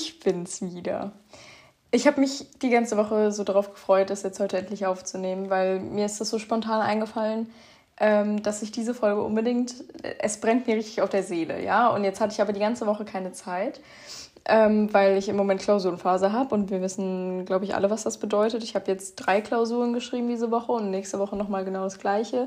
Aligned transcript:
ich 0.00 0.20
bin's 0.20 0.62
wieder. 0.62 1.12
Ich 1.90 2.06
habe 2.06 2.20
mich 2.20 2.46
die 2.62 2.70
ganze 2.70 2.96
Woche 2.96 3.32
so 3.32 3.44
darauf 3.44 3.72
gefreut, 3.72 4.10
das 4.10 4.22
jetzt 4.22 4.40
heute 4.40 4.58
endlich 4.58 4.86
aufzunehmen, 4.86 5.50
weil 5.50 5.80
mir 5.80 6.06
ist 6.06 6.20
das 6.20 6.30
so 6.30 6.38
spontan 6.38 6.80
eingefallen, 6.80 7.50
ähm, 7.98 8.42
dass 8.42 8.62
ich 8.62 8.72
diese 8.72 8.92
Folge 8.92 9.22
unbedingt, 9.22 9.74
es 10.18 10.40
brennt 10.40 10.66
mir 10.66 10.76
richtig 10.76 11.00
auf 11.00 11.08
der 11.08 11.22
Seele, 11.22 11.62
ja. 11.64 11.88
Und 11.88 12.04
jetzt 12.04 12.20
hatte 12.20 12.34
ich 12.34 12.40
aber 12.40 12.52
die 12.52 12.60
ganze 12.60 12.86
Woche 12.86 13.04
keine 13.04 13.32
Zeit, 13.32 13.80
ähm, 14.44 14.92
weil 14.92 15.16
ich 15.16 15.28
im 15.28 15.36
Moment 15.36 15.62
Klausurenphase 15.62 16.32
habe 16.32 16.54
und 16.54 16.70
wir 16.70 16.82
wissen, 16.82 17.46
glaube 17.46 17.64
ich, 17.64 17.74
alle, 17.74 17.88
was 17.88 18.02
das 18.02 18.18
bedeutet. 18.18 18.62
Ich 18.62 18.74
habe 18.74 18.90
jetzt 18.90 19.16
drei 19.16 19.40
Klausuren 19.40 19.92
geschrieben 19.92 20.28
diese 20.28 20.50
Woche 20.50 20.72
und 20.72 20.90
nächste 20.90 21.18
Woche 21.18 21.36
nochmal 21.36 21.64
genau 21.64 21.84
das 21.84 21.98
Gleiche. 21.98 22.46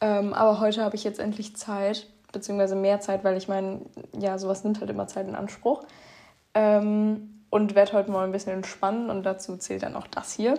Ähm, 0.00 0.34
aber 0.34 0.58
heute 0.58 0.82
habe 0.82 0.96
ich 0.96 1.04
jetzt 1.04 1.20
endlich 1.20 1.54
Zeit, 1.56 2.08
beziehungsweise 2.32 2.74
mehr 2.74 3.00
Zeit, 3.00 3.22
weil 3.22 3.36
ich 3.36 3.46
meine, 3.46 3.82
ja, 4.18 4.36
sowas 4.38 4.64
nimmt 4.64 4.80
halt 4.80 4.90
immer 4.90 5.06
Zeit 5.06 5.28
in 5.28 5.36
Anspruch. 5.36 5.84
Ähm, 6.54 7.28
und 7.50 7.74
werde 7.74 7.92
heute 7.92 8.10
mal 8.10 8.24
ein 8.24 8.32
bisschen 8.32 8.54
entspannen 8.54 9.10
und 9.10 9.24
dazu 9.24 9.56
zählt 9.58 9.82
dann 9.82 9.94
auch 9.94 10.06
das 10.06 10.32
hier. 10.32 10.58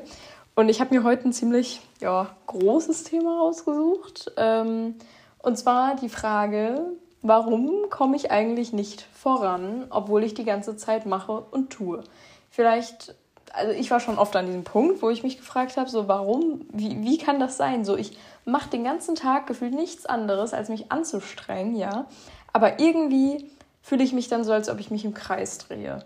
Und 0.56 0.70
ich 0.70 0.80
habe 0.80 0.94
mir 0.94 1.04
heute 1.04 1.28
ein 1.28 1.34
ziemlich 1.34 1.82
ja, 2.00 2.30
großes 2.46 3.04
Thema 3.04 3.40
rausgesucht. 3.40 4.32
Ähm, 4.38 4.96
und 5.40 5.58
zwar 5.58 5.96
die 5.96 6.10
Frage, 6.10 6.80
warum 7.24 7.90
komme 7.90 8.16
ich 8.16 8.30
eigentlich 8.30 8.74
nicht 8.74 9.02
voran, 9.14 9.88
obwohl 9.90 10.24
ich 10.24 10.36
die 10.36 10.46
ganze 10.46 10.78
Zeit 10.78 11.08
mache 11.08 11.32
und 11.32 11.72
tue? 11.72 12.04
Vielleicht, 12.52 13.16
also 13.52 13.72
ich 13.74 13.90
war 13.90 14.00
schon 14.00 14.20
oft 14.20 14.36
an 14.36 14.46
diesem 14.46 14.64
Punkt, 14.64 15.02
wo 15.02 15.10
ich 15.10 15.24
mich 15.24 15.38
gefragt 15.38 15.78
habe, 15.78 15.90
so 15.90 16.08
warum, 16.08 16.68
wie, 16.72 17.02
wie 17.02 17.18
kann 17.18 17.40
das 17.40 17.58
sein? 17.58 17.84
So, 17.84 17.98
ich 17.98 18.16
mache 18.46 18.70
den 18.70 18.84
ganzen 18.84 19.16
Tag 19.16 19.48
gefühlt 19.48 19.74
nichts 19.74 20.06
anderes, 20.06 20.54
als 20.54 20.70
mich 20.70 20.92
anzustrengen, 20.92 21.76
ja. 21.76 22.06
Aber 22.52 22.80
irgendwie 22.80 23.50
fühle 23.84 24.04
ich 24.04 24.14
mich 24.14 24.30
dann 24.30 24.44
so, 24.44 24.54
als 24.54 24.70
ob 24.70 24.80
ich 24.80 24.90
mich 24.90 25.06
im 25.06 25.14
Kreis 25.14 25.60
drehe. 25.60 26.04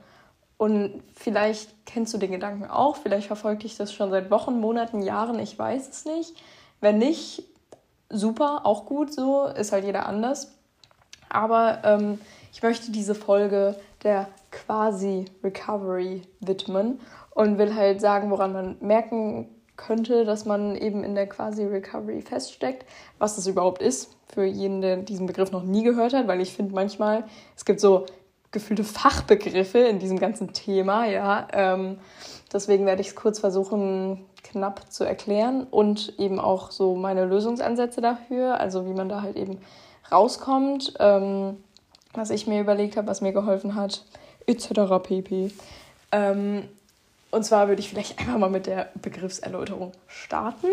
Und 0.57 1.03
vielleicht 1.13 1.85
kennst 1.85 2.13
du 2.13 2.17
den 2.17 2.31
Gedanken 2.31 2.65
auch, 2.65 2.97
vielleicht 2.97 3.27
verfolge 3.27 3.65
ich 3.65 3.77
das 3.77 3.93
schon 3.93 4.09
seit 4.09 4.31
Wochen, 4.31 4.59
Monaten, 4.59 5.03
Jahren, 5.03 5.39
ich 5.39 5.57
weiß 5.57 5.87
es 5.87 6.05
nicht. 6.05 6.33
Wenn 6.81 6.97
nicht, 6.97 7.43
super, 8.09 8.65
auch 8.65 8.85
gut 8.85 9.13
so, 9.13 9.45
ist 9.45 9.71
halt 9.71 9.85
jeder 9.85 10.07
anders. 10.07 10.51
Aber 11.29 11.81
ähm, 11.83 12.19
ich 12.51 12.63
möchte 12.63 12.91
diese 12.91 13.13
Folge 13.13 13.75
der 14.03 14.27
quasi 14.51 15.25
Recovery 15.43 16.23
widmen 16.39 16.99
und 17.31 17.59
will 17.59 17.75
halt 17.75 18.01
sagen, 18.01 18.31
woran 18.31 18.53
man 18.53 18.77
merken 18.79 19.47
könnte, 19.77 20.25
dass 20.25 20.45
man 20.45 20.75
eben 20.75 21.03
in 21.03 21.15
der 21.15 21.27
quasi 21.27 21.63
Recovery 21.63 22.21
feststeckt, 22.21 22.85
was 23.19 23.35
das 23.35 23.47
überhaupt 23.47 23.81
ist, 23.81 24.17
für 24.27 24.43
jeden, 24.43 24.81
der 24.81 24.97
diesen 24.97 25.27
Begriff 25.27 25.51
noch 25.51 25.63
nie 25.63 25.83
gehört 25.83 26.13
hat, 26.13 26.27
weil 26.27 26.41
ich 26.41 26.53
finde 26.53 26.75
manchmal, 26.75 27.23
es 27.55 27.63
gibt 27.63 27.79
so 27.79 28.05
gefühlte 28.51 28.83
Fachbegriffe 28.83 29.79
in 29.79 29.99
diesem 29.99 30.19
ganzen 30.19 30.53
Thema, 30.53 31.05
ja. 31.05 31.47
Ähm, 31.53 31.99
deswegen 32.51 32.85
werde 32.85 33.01
ich 33.01 33.09
es 33.09 33.15
kurz 33.15 33.39
versuchen, 33.39 34.25
knapp 34.43 34.91
zu 34.91 35.03
erklären 35.03 35.67
und 35.69 36.17
eben 36.17 36.39
auch 36.39 36.71
so 36.71 36.95
meine 36.95 37.25
Lösungsansätze 37.25 38.01
dafür, 38.01 38.59
also 38.59 38.85
wie 38.85 38.93
man 38.93 39.09
da 39.09 39.21
halt 39.21 39.35
eben 39.35 39.59
rauskommt, 40.11 40.93
ähm, 40.99 41.57
was 42.13 42.29
ich 42.29 42.47
mir 42.47 42.61
überlegt 42.61 42.97
habe, 42.97 43.07
was 43.07 43.21
mir 43.21 43.33
geholfen 43.33 43.75
hat, 43.75 44.05
etc. 44.47 45.03
pp. 45.03 45.51
Ähm, 46.11 46.63
und 47.31 47.43
zwar 47.43 47.67
würde 47.67 47.81
ich 47.81 47.89
vielleicht 47.89 48.19
einfach 48.19 48.37
mal 48.37 48.49
mit 48.49 48.67
der 48.67 48.89
Begriffserläuterung 49.01 49.91
starten. 50.07 50.67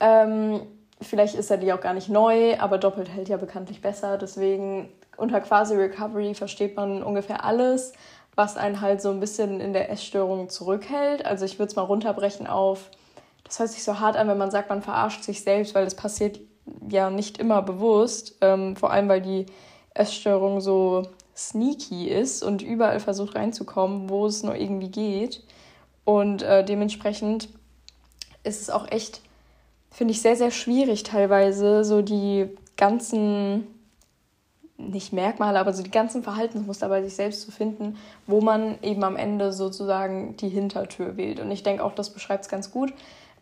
Ähm, 0.00 0.62
vielleicht 1.00 1.34
ist 1.34 1.50
er 1.50 1.58
die 1.58 1.72
auch 1.72 1.80
gar 1.80 1.94
nicht 1.94 2.08
neu, 2.08 2.58
aber 2.58 2.78
doppelt 2.78 3.08
hält 3.08 3.28
ja 3.28 3.36
bekanntlich 3.36 3.80
besser. 3.80 4.18
Deswegen 4.18 4.88
unter 5.16 5.40
quasi 5.40 5.74
Recovery 5.74 6.34
versteht 6.34 6.76
man 6.76 7.02
ungefähr 7.02 7.44
alles, 7.44 7.92
was 8.34 8.56
einen 8.56 8.80
halt 8.80 9.02
so 9.02 9.10
ein 9.10 9.20
bisschen 9.20 9.60
in 9.60 9.72
der 9.72 9.90
Essstörung 9.90 10.48
zurückhält. 10.48 11.24
Also 11.26 11.44
ich 11.44 11.58
würde 11.58 11.70
es 11.70 11.76
mal 11.76 11.82
runterbrechen 11.82 12.46
auf, 12.46 12.90
das 13.44 13.58
hört 13.58 13.70
sich 13.70 13.84
so 13.84 14.00
hart 14.00 14.16
an, 14.16 14.28
wenn 14.28 14.38
man 14.38 14.50
sagt, 14.50 14.70
man 14.70 14.82
verarscht 14.82 15.22
sich 15.22 15.42
selbst, 15.42 15.74
weil 15.74 15.84
das 15.84 15.94
passiert 15.94 16.40
ja 16.88 17.10
nicht 17.10 17.38
immer 17.38 17.60
bewusst, 17.60 18.36
ähm, 18.40 18.76
vor 18.76 18.92
allem 18.92 19.08
weil 19.08 19.20
die 19.20 19.46
Essstörung 19.94 20.60
so 20.60 21.02
sneaky 21.36 22.08
ist 22.08 22.42
und 22.42 22.62
überall 22.62 23.00
versucht 23.00 23.34
reinzukommen, 23.34 24.08
wo 24.08 24.26
es 24.26 24.42
nur 24.42 24.54
irgendwie 24.54 24.90
geht. 24.90 25.42
Und 26.04 26.42
äh, 26.42 26.64
dementsprechend 26.64 27.48
ist 28.42 28.60
es 28.60 28.70
auch 28.70 28.90
echt, 28.90 29.20
finde 29.90 30.12
ich, 30.12 30.22
sehr, 30.22 30.36
sehr 30.36 30.50
schwierig 30.50 31.02
teilweise, 31.04 31.84
so 31.84 32.02
die 32.02 32.48
ganzen 32.76 33.66
nicht 34.76 35.12
Merkmale, 35.12 35.58
aber 35.58 35.72
so 35.72 35.82
die 35.82 35.90
ganzen 35.90 36.22
Verhaltensmuster 36.22 36.88
bei 36.88 37.02
sich 37.02 37.14
selbst 37.14 37.42
zu 37.42 37.50
finden, 37.50 37.96
wo 38.26 38.40
man 38.40 38.78
eben 38.82 39.04
am 39.04 39.16
Ende 39.16 39.52
sozusagen 39.52 40.36
die 40.36 40.48
Hintertür 40.48 41.16
wählt. 41.16 41.40
Und 41.40 41.50
ich 41.50 41.62
denke 41.62 41.84
auch, 41.84 41.94
das 41.94 42.10
beschreibt 42.10 42.44
es 42.44 42.50
ganz 42.50 42.70
gut. 42.70 42.92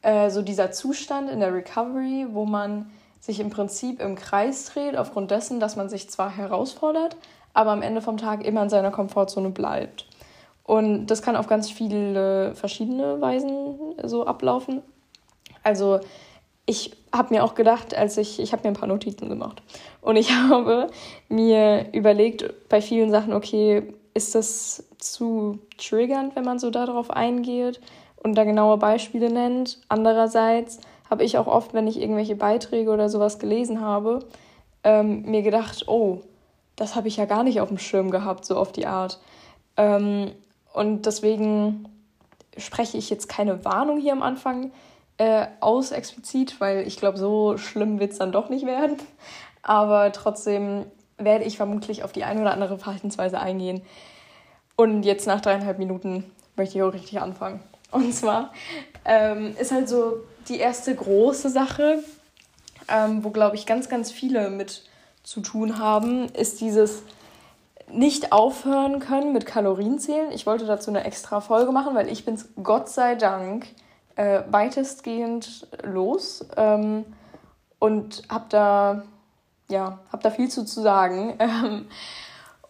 Äh, 0.03 0.31
so 0.31 0.43
dieser 0.43 0.73
Zustand 0.73 1.31
in 1.31 1.41
der 1.41 1.55
Recovery, 1.55 2.27
wo 2.33 2.45
man 2.45 2.91
sich 3.21 3.41
im 3.41 3.51
Prinzip 3.51 4.01
im 4.01 4.17
Kreis 4.17 4.67
dreht, 4.67 4.97
aufgrund 4.97 5.31
dessen, 5.31 5.61
dass 5.61 5.77
man 5.77 5.89
sich 5.89 6.09
zwar 6.11 6.35
herausfordert, 6.37 7.17
aber 7.53 7.73
am 7.73 7.83
Ende 7.83 8.01
vom 8.01 8.17
Tag 8.17 8.45
immer 8.45 8.63
in 8.63 8.71
seiner 8.71 8.91
Komfortzone 8.91 9.51
bleibt. 9.51 10.07
Und 10.71 11.09
das 11.09 11.21
kann 11.21 11.35
auf 11.35 11.49
ganz 11.49 11.69
viele 11.69 12.55
verschiedene 12.55 13.21
Weisen 13.21 13.77
so 14.05 14.25
ablaufen. 14.25 14.83
Also 15.65 15.99
ich 16.65 16.93
habe 17.13 17.35
mir 17.35 17.43
auch 17.43 17.57
gedacht, 17.57 17.93
als 17.93 18.17
ich, 18.19 18.39
ich 18.39 18.53
habe 18.53 18.63
mir 18.63 18.69
ein 18.69 18.79
paar 18.79 18.89
Notizen 18.89 19.29
gemacht 19.29 19.65
und 20.01 20.15
ich 20.15 20.31
habe 20.49 20.87
mir 21.29 21.93
überlegt 21.93 22.69
bei 22.69 22.81
vielen 22.81 23.11
Sachen, 23.11 23.33
okay, 23.33 23.83
ist 24.15 24.37
das 24.37 24.85
zu 24.99 25.59
triggernd, 25.77 26.37
wenn 26.37 26.45
man 26.45 26.61
so 26.61 26.71
darauf 26.71 27.11
eingeht 27.11 27.81
und 28.23 28.37
da 28.37 28.45
genaue 28.45 28.77
Beispiele 28.77 29.29
nennt. 29.29 29.81
Andererseits 29.89 30.79
habe 31.11 31.25
ich 31.25 31.37
auch 31.37 31.49
oft, 31.49 31.75
wenn 31.75 31.89
ich 31.89 32.01
irgendwelche 32.01 32.37
Beiträge 32.37 32.93
oder 32.93 33.09
sowas 33.09 33.41
gelesen 33.41 33.81
habe, 33.81 34.21
ähm, 34.85 35.23
mir 35.23 35.43
gedacht, 35.43 35.89
oh, 35.89 36.21
das 36.77 36.95
habe 36.95 37.09
ich 37.09 37.17
ja 37.17 37.25
gar 37.25 37.43
nicht 37.43 37.61
auf 37.61 37.71
dem 37.71 37.79
Schirm 37.79 38.13
gehabt, 38.13 38.45
so 38.45 38.55
auf 38.55 38.71
die 38.71 38.87
Art. 38.87 39.19
Ähm, 39.77 40.31
und 40.73 41.07
deswegen 41.07 41.89
spreche 42.57 42.99
ich 42.99 43.11
jetzt 43.11 43.29
keine 43.29 43.65
Warnung 43.65 43.99
hier 43.99 44.13
am 44.13 44.23
Anfang, 44.23 44.73
äh, 45.19 45.47
aus 45.61 45.93
explizit, 45.93 46.61
weil 46.61 46.87
ich 46.87 46.97
glaube, 46.97 47.19
so 47.19 47.59
schlimm 47.59 48.01
wird 48.01 48.13
es 48.13 48.19
dann 48.19 48.33
doch 48.33 48.49
nicht 48.49 48.65
werden. 48.65 48.97
Aber 49.63 50.13
trotzdem 50.13 50.87
werde 51.19 51.45
ich 51.45 51.57
vermutlich 51.57 52.03
auf 52.03 52.13
die 52.13 52.25
eine 52.25 52.41
oder 52.41 52.53
andere 52.53 52.79
Verhaltensweise 52.79 53.39
eingehen. 53.39 53.83
Und 54.77 55.03
jetzt 55.03 55.27
nach 55.27 55.43
dreieinhalb 55.43 55.79
Minuten 55.79 56.25
möchte 56.57 56.79
ich 56.79 56.83
auch 56.83 56.95
richtig 56.95 57.21
anfangen. 57.21 57.61
Und 57.91 58.15
zwar 58.15 58.53
ähm, 59.05 59.55
ist 59.59 59.73
halt 59.73 59.89
so 59.89 60.21
die 60.49 60.59
erste 60.59 60.95
große 60.95 61.51
Sache, 61.51 62.03
ähm, 62.89 63.23
wo, 63.23 63.31
glaube 63.31 63.57
ich, 63.57 63.67
ganz, 63.67 63.89
ganz 63.89 64.11
viele 64.11 64.49
mit 64.49 64.85
zu 65.23 65.41
tun 65.41 65.79
haben, 65.79 66.31
ist 66.31 66.61
dieses 66.61 67.03
nicht 67.93 68.33
aufhören 68.33 69.01
können 69.01 69.33
mit 69.33 69.47
Kalorienzählen. 69.47 70.33
Ich 70.33 70.47
wollte 70.47 70.67
dazu 70.67 70.91
eine 70.91 71.05
extra 71.05 71.41
Folge 71.41 71.73
machen, 71.73 71.95
weil 71.95 72.09
ich 72.09 72.25
bin 72.25 72.35
es 72.35 72.49
Gott 72.63 72.89
sei 72.89 73.15
Dank 73.15 73.67
äh, 74.17 74.43
weitestgehend 74.51 75.67
los 75.83 76.45
ähm, 76.57 77.05
und 77.79 78.23
habe 78.29 78.45
da, 78.49 79.03
ja, 79.69 79.99
hab 80.13 80.23
da 80.23 80.31
viel 80.31 80.49
zu, 80.49 80.65
zu 80.65 80.81
sagen. 80.81 81.35
Ähm, 81.41 81.87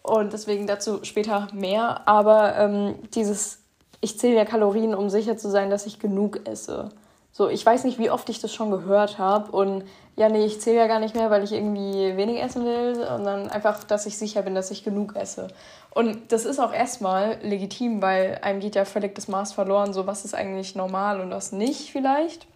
und 0.03 0.33
deswegen 0.33 0.65
dazu 0.65 1.03
später 1.03 1.47
mehr. 1.53 2.07
Aber 2.07 2.57
ähm, 2.57 2.95
dieses, 3.13 3.59
ich 4.01 4.17
zähle 4.17 4.35
ja 4.35 4.45
Kalorien, 4.45 4.95
um 4.95 5.11
sicher 5.11 5.37
zu 5.37 5.49
sein, 5.51 5.69
dass 5.69 5.85
ich 5.85 5.99
genug 5.99 6.47
esse. 6.47 6.89
So, 7.31 7.49
ich 7.49 7.63
weiß 7.63 7.83
nicht, 7.83 7.99
wie 7.99 8.09
oft 8.09 8.27
ich 8.29 8.39
das 8.39 8.51
schon 8.51 8.71
gehört 8.71 9.19
habe. 9.19 9.51
Und 9.51 9.83
ja, 10.17 10.29
nee, 10.29 10.45
ich 10.45 10.59
zähle 10.59 10.77
ja 10.77 10.87
gar 10.87 10.99
nicht 10.99 11.15
mehr, 11.15 11.29
weil 11.29 11.43
ich 11.43 11.53
irgendwie 11.53 12.17
wenig 12.17 12.41
essen 12.41 12.65
will, 12.65 12.95
sondern 12.95 13.49
einfach, 13.49 13.83
dass 13.83 14.05
ich 14.05 14.17
sicher 14.17 14.41
bin, 14.41 14.55
dass 14.55 14.71
ich 14.71 14.83
genug 14.83 15.15
esse. 15.15 15.47
Und 15.89 16.31
das 16.31 16.45
ist 16.45 16.59
auch 16.59 16.73
erstmal 16.73 17.37
legitim, 17.41 18.01
weil 18.01 18.39
einem 18.41 18.59
geht 18.59 18.75
ja 18.75 18.85
völlig 18.85 19.15
das 19.15 19.27
Maß 19.27 19.53
verloren, 19.53 19.93
so 19.93 20.07
was 20.07 20.25
ist 20.25 20.35
eigentlich 20.35 20.75
normal 20.75 21.21
und 21.21 21.31
was 21.31 21.51
nicht 21.51 21.91
vielleicht. 21.91 22.47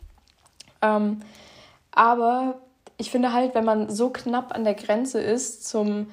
Ähm, 0.81 1.21
aber 1.91 2.55
ich 2.97 3.09
finde 3.09 3.33
halt, 3.33 3.55
wenn 3.55 3.65
man 3.65 3.89
so 3.89 4.09
knapp 4.09 4.53
an 4.53 4.63
der 4.63 4.73
Grenze 4.73 5.19
ist 5.21 5.67
zum, 5.67 6.11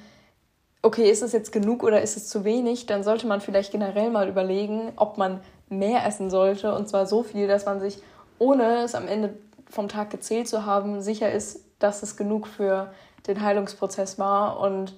okay, 0.81 1.09
ist 1.09 1.21
es 1.21 1.33
jetzt 1.33 1.51
genug 1.51 1.83
oder 1.83 2.01
ist 2.01 2.17
es 2.17 2.29
zu 2.29 2.43
wenig, 2.43 2.85
dann 2.85 3.03
sollte 3.03 3.27
man 3.27 3.41
vielleicht 3.41 3.71
generell 3.71 4.09
mal 4.09 4.27
überlegen, 4.27 4.93
ob 4.95 5.17
man 5.17 5.41
mehr 5.69 6.05
essen 6.05 6.29
sollte. 6.29 6.73
Und 6.73 6.89
zwar 6.89 7.05
so 7.05 7.23
viel, 7.23 7.47
dass 7.47 7.65
man 7.65 7.79
sich, 7.79 7.99
ohne 8.39 8.83
es 8.83 8.95
am 8.95 9.07
Ende 9.07 9.33
vom 9.73 9.87
Tag 9.87 10.09
gezählt 10.09 10.47
zu 10.47 10.65
haben, 10.65 11.01
sicher 11.01 11.31
ist, 11.31 11.65
dass 11.79 12.03
es 12.03 12.15
genug 12.15 12.47
für 12.47 12.93
den 13.27 13.41
Heilungsprozess 13.41 14.19
war 14.19 14.59
und 14.59 14.95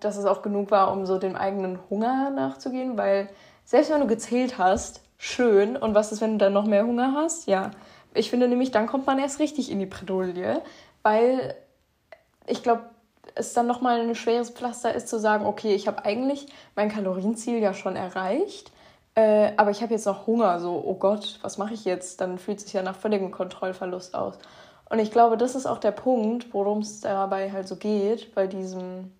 dass 0.00 0.16
es 0.16 0.24
auch 0.24 0.42
genug 0.42 0.70
war, 0.70 0.92
um 0.92 1.06
so 1.06 1.18
dem 1.18 1.34
eigenen 1.34 1.78
Hunger 1.90 2.30
nachzugehen, 2.30 2.96
weil 2.96 3.28
selbst 3.64 3.90
wenn 3.90 4.00
du 4.00 4.06
gezählt 4.06 4.58
hast, 4.58 5.02
schön. 5.16 5.76
Und 5.76 5.94
was 5.94 6.12
ist, 6.12 6.20
wenn 6.20 6.32
du 6.32 6.38
dann 6.38 6.52
noch 6.52 6.66
mehr 6.66 6.86
Hunger 6.86 7.12
hast? 7.14 7.48
Ja, 7.48 7.72
ich 8.14 8.30
finde 8.30 8.48
nämlich, 8.48 8.70
dann 8.70 8.86
kommt 8.86 9.06
man 9.06 9.18
erst 9.18 9.40
richtig 9.40 9.70
in 9.70 9.78
die 9.80 9.86
Bredouille, 9.86 10.62
weil 11.02 11.54
ich 12.46 12.62
glaube, 12.62 12.84
es 13.34 13.52
dann 13.52 13.66
nochmal 13.66 14.00
ein 14.00 14.14
schweres 14.14 14.50
Pflaster 14.50 14.94
ist 14.94 15.08
zu 15.08 15.18
sagen, 15.18 15.44
okay, 15.44 15.74
ich 15.74 15.86
habe 15.86 16.04
eigentlich 16.04 16.46
mein 16.74 16.88
Kalorienziel 16.88 17.58
ja 17.58 17.74
schon 17.74 17.96
erreicht, 17.96 18.72
äh, 19.18 19.52
aber 19.56 19.72
ich 19.72 19.82
habe 19.82 19.94
jetzt 19.94 20.06
noch 20.06 20.28
Hunger, 20.28 20.60
so, 20.60 20.80
oh 20.86 20.94
Gott, 20.94 21.40
was 21.42 21.58
mache 21.58 21.74
ich 21.74 21.84
jetzt? 21.84 22.20
Dann 22.20 22.38
fühlt 22.38 22.60
sich 22.60 22.72
ja 22.72 22.82
nach 22.82 22.94
völligem 22.94 23.32
Kontrollverlust 23.32 24.14
aus. 24.14 24.38
Und 24.88 25.00
ich 25.00 25.10
glaube, 25.10 25.36
das 25.36 25.56
ist 25.56 25.66
auch 25.66 25.78
der 25.78 25.90
Punkt, 25.90 26.54
worum 26.54 26.78
es 26.78 27.00
dabei 27.00 27.50
halt 27.50 27.66
so 27.66 27.74
geht, 27.74 28.32
bei 28.36 28.46
diesem 28.46 29.10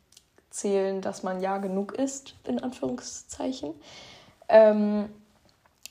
Zählen, 0.51 1.01
dass 1.01 1.25
man 1.25 1.41
ja 1.41 1.59
genug 1.59 1.95
isst, 1.95 2.37
in 2.47 2.63
Anführungszeichen. 2.63 3.75
Ähm, 4.49 5.09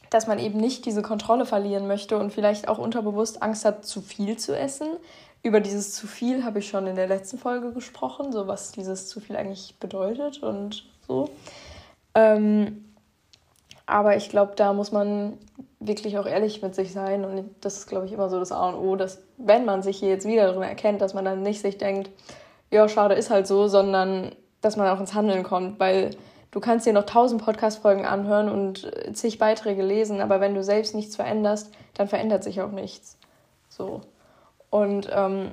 dass 0.09 0.25
man 0.25 0.39
eben 0.39 0.57
nicht 0.57 0.85
diese 0.85 1.01
Kontrolle 1.01 1.45
verlieren 1.45 1.85
möchte 1.85 2.17
und 2.17 2.31
vielleicht 2.31 2.69
auch 2.69 2.77
unterbewusst 2.77 3.43
Angst 3.43 3.65
hat, 3.65 3.83
zu 3.83 4.01
viel 4.01 4.37
zu 4.37 4.57
essen. 4.57 4.87
Über 5.43 5.59
dieses 5.59 5.93
zu 5.93 6.07
viel 6.07 6.45
habe 6.45 6.59
ich 6.59 6.69
schon 6.69 6.87
in 6.87 6.95
der 6.95 7.07
letzten 7.07 7.37
Folge 7.37 7.73
gesprochen, 7.73 8.31
so 8.31 8.47
was 8.47 8.71
dieses 8.71 9.09
zu 9.09 9.19
viel 9.19 9.35
eigentlich 9.35 9.75
bedeutet 9.81 10.41
und 10.43 10.85
so. 11.05 11.29
Ähm, 12.15 12.86
aber 13.87 14.17
ich 14.17 14.29
glaube, 14.29 14.53
da 14.55 14.73
muss 14.73 14.91
man 14.91 15.37
wirklich 15.79 16.17
auch 16.17 16.25
ehrlich 16.25 16.61
mit 16.61 16.75
sich 16.75 16.91
sein. 16.91 17.25
Und 17.25 17.49
das 17.61 17.77
ist, 17.77 17.87
glaube 17.87 18.05
ich, 18.05 18.11
immer 18.11 18.29
so 18.29 18.37
das 18.37 18.51
A 18.51 18.69
und 18.69 18.75
O, 18.75 18.95
dass 18.95 19.21
wenn 19.37 19.65
man 19.65 19.81
sich 19.81 19.97
hier 19.97 20.09
jetzt 20.09 20.27
wieder 20.27 20.51
drin 20.51 20.61
erkennt, 20.61 21.01
dass 21.01 21.13
man 21.13 21.25
dann 21.25 21.41
nicht 21.41 21.61
sich 21.61 21.77
denkt, 21.77 22.11
ja, 22.69 22.87
schade, 22.89 23.15
ist 23.15 23.29
halt 23.29 23.47
so, 23.47 23.67
sondern 23.67 24.35
dass 24.61 24.75
man 24.75 24.89
auch 24.89 24.99
ins 24.99 25.13
Handeln 25.13 25.43
kommt. 25.43 25.79
Weil 25.79 26.11
du 26.51 26.59
kannst 26.59 26.85
dir 26.85 26.93
noch 26.93 27.05
tausend 27.05 27.43
Podcast-Folgen 27.43 28.05
anhören 28.05 28.49
und 28.49 28.91
zig 29.13 29.39
Beiträge 29.39 29.83
lesen, 29.83 30.19
aber 30.19 30.41
wenn 30.41 30.53
du 30.53 30.63
selbst 30.63 30.93
nichts 30.93 31.15
veränderst, 31.15 31.71
dann 31.93 32.09
verändert 32.09 32.43
sich 32.43 32.61
auch 32.61 32.71
nichts. 32.71 33.17
So. 33.69 34.01
Und 34.69 35.09
ähm, 35.13 35.51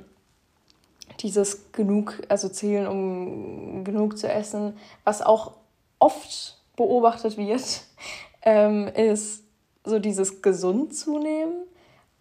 dieses 1.21 1.71
genug, 1.71 2.21
also 2.27 2.49
zählen, 2.49 2.87
um 2.87 3.85
genug 3.85 4.17
zu 4.17 4.27
essen, 4.27 4.77
was 5.05 5.21
auch 5.21 5.53
oft 5.99 6.57
beobachtet 6.75 7.37
wird, 7.37 7.81
ähm, 8.41 8.87
ist 8.87 9.43
so 9.83 9.99
dieses 9.99 10.41
gesund 10.41 10.95
zunehmen. 10.95 11.53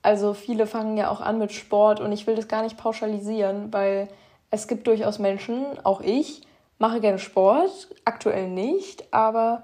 Also 0.03 0.35
viele 0.35 0.67
fangen 0.67 0.97
ja 0.97 1.11
auch 1.11 1.21
an 1.21 1.39
mit 1.39 1.53
Sport 1.53 2.01
und 2.01 2.13
ich 2.13 2.27
will 2.27 2.35
das 2.35 2.49
gar 2.49 2.63
nicht 2.63 2.77
pauschalisieren, 2.77 3.73
weil 3.73 4.09
es 4.51 4.69
gibt 4.69 4.87
durchaus 4.87 5.19
Menschen, 5.19 5.65
auch 5.83 6.01
ich, 6.01 6.43
mache 6.79 7.01
gerne 7.01 7.19
Sport, 7.19 7.89
aktuell 8.05 8.49
nicht, 8.49 9.13
aber 9.13 9.63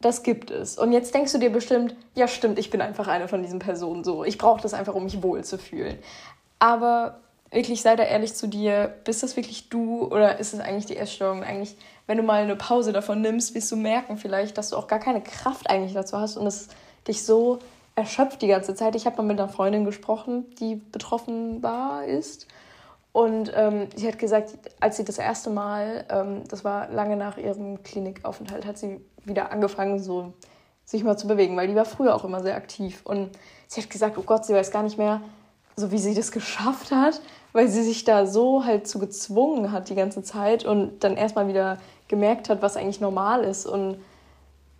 das 0.00 0.22
gibt 0.22 0.50
es. 0.50 0.78
Und 0.78 0.92
jetzt 0.92 1.14
denkst 1.14 1.32
du 1.32 1.38
dir 1.38 1.50
bestimmt, 1.50 1.94
ja 2.14 2.28
stimmt, 2.28 2.58
ich 2.58 2.70
bin 2.70 2.80
einfach 2.80 3.08
eine 3.08 3.28
von 3.28 3.42
diesen 3.42 3.60
Personen 3.60 4.04
so. 4.04 4.24
Ich 4.24 4.36
brauche 4.36 4.60
das 4.60 4.74
einfach, 4.74 4.94
um 4.94 5.04
mich 5.04 5.22
wohl 5.22 5.44
zu 5.44 5.56
fühlen. 5.56 5.98
Aber 6.58 7.20
wirklich, 7.50 7.80
sei 7.80 7.96
da 7.96 8.02
ehrlich 8.02 8.34
zu 8.34 8.46
dir, 8.48 8.94
bist 9.04 9.22
das 9.22 9.36
wirklich 9.36 9.68
du 9.68 10.04
oder 10.06 10.38
ist 10.38 10.52
es 10.52 10.60
eigentlich 10.60 10.86
die 10.86 10.96
Essstörung? 10.96 11.42
Eigentlich 11.42 11.76
wenn 12.06 12.18
du 12.18 12.22
mal 12.22 12.42
eine 12.42 12.56
Pause 12.56 12.92
davon 12.92 13.20
nimmst, 13.20 13.54
wirst 13.54 13.72
du 13.72 13.76
merken 13.76 14.16
vielleicht, 14.16 14.58
dass 14.58 14.70
du 14.70 14.76
auch 14.76 14.86
gar 14.86 14.98
keine 14.98 15.22
Kraft 15.22 15.70
eigentlich 15.70 15.94
dazu 15.94 16.18
hast 16.18 16.36
und 16.36 16.46
es 16.46 16.68
dich 17.08 17.24
so 17.24 17.58
erschöpft 17.94 18.42
die 18.42 18.48
ganze 18.48 18.74
Zeit. 18.74 18.94
Ich 18.96 19.06
habe 19.06 19.16
mal 19.18 19.22
mit 19.22 19.40
einer 19.40 19.48
Freundin 19.48 19.84
gesprochen, 19.84 20.46
die 20.60 20.76
betroffen 20.76 21.62
war, 21.62 22.04
ist. 22.04 22.46
Und 23.12 23.52
ähm, 23.54 23.88
sie 23.94 24.08
hat 24.08 24.18
gesagt, 24.18 24.58
als 24.80 24.96
sie 24.96 25.04
das 25.04 25.18
erste 25.18 25.48
Mal, 25.48 26.04
ähm, 26.10 26.42
das 26.48 26.64
war 26.64 26.90
lange 26.90 27.16
nach 27.16 27.38
ihrem 27.38 27.82
Klinikaufenthalt, 27.84 28.66
hat 28.66 28.76
sie 28.76 29.00
wieder 29.24 29.52
angefangen, 29.52 30.00
so 30.00 30.32
sich 30.84 31.04
mal 31.04 31.16
zu 31.16 31.28
bewegen, 31.28 31.56
weil 31.56 31.68
die 31.68 31.76
war 31.76 31.84
früher 31.84 32.14
auch 32.14 32.24
immer 32.24 32.42
sehr 32.42 32.56
aktiv. 32.56 33.02
Und 33.04 33.30
sie 33.68 33.80
hat 33.80 33.88
gesagt, 33.88 34.18
oh 34.18 34.22
Gott, 34.22 34.44
sie 34.44 34.52
weiß 34.52 34.70
gar 34.72 34.82
nicht 34.82 34.98
mehr, 34.98 35.22
so 35.76 35.90
wie 35.92 35.98
sie 35.98 36.14
das 36.14 36.32
geschafft 36.32 36.90
hat, 36.90 37.20
weil 37.52 37.68
sie 37.68 37.82
sich 37.82 38.04
da 38.04 38.26
so 38.26 38.64
halt 38.64 38.86
zu 38.86 38.98
gezwungen 38.98 39.72
hat 39.72 39.88
die 39.88 39.94
ganze 39.94 40.22
Zeit 40.22 40.64
und 40.64 41.04
dann 41.04 41.16
erstmal 41.16 41.48
wieder 41.48 41.78
gemerkt 42.08 42.48
hat, 42.48 42.62
was 42.62 42.76
eigentlich 42.76 43.00
normal 43.00 43.44
ist. 43.44 43.66
Und 43.66 43.98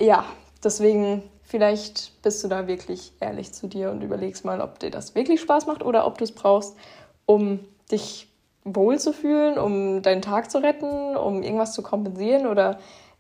ja, 0.00 0.25
deswegen 0.62 1.23
vielleicht 1.43 2.21
bist 2.23 2.43
du 2.43 2.49
da 2.49 2.67
wirklich 2.67 3.12
ehrlich 3.21 3.53
zu 3.53 3.67
dir 3.67 3.91
und 3.91 4.03
überlegst 4.03 4.44
mal, 4.44 4.61
ob 4.61 4.79
dir 4.79 4.91
das 4.91 5.15
wirklich 5.15 5.41
Spaß 5.41 5.67
macht 5.67 5.82
oder 5.82 6.06
ob 6.06 6.19
du 6.19 6.25
es 6.25 6.32
brauchst, 6.32 6.76
um 7.26 7.61
dich 7.91 8.29
wohlzufühlen, 8.65 9.59
um 9.59 10.03
deinen 10.03 10.23
Tag 10.23 10.50
zu 10.50 10.59
retten, 10.59 11.17
um 11.17 11.43
irgendwas 11.43 11.75
zu 11.75 11.82
kompensieren 11.82 12.47
oder 12.47 12.79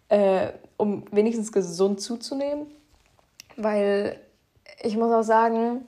äh, 0.08 0.48
um 0.76 1.04
wenigstens 1.12 1.52
gesund 1.52 2.00
zuzunehmen. 2.00 2.66
Weil 3.56 4.18
ich 4.82 4.96
muss 4.96 5.12
auch 5.12 5.22
sagen, 5.22 5.86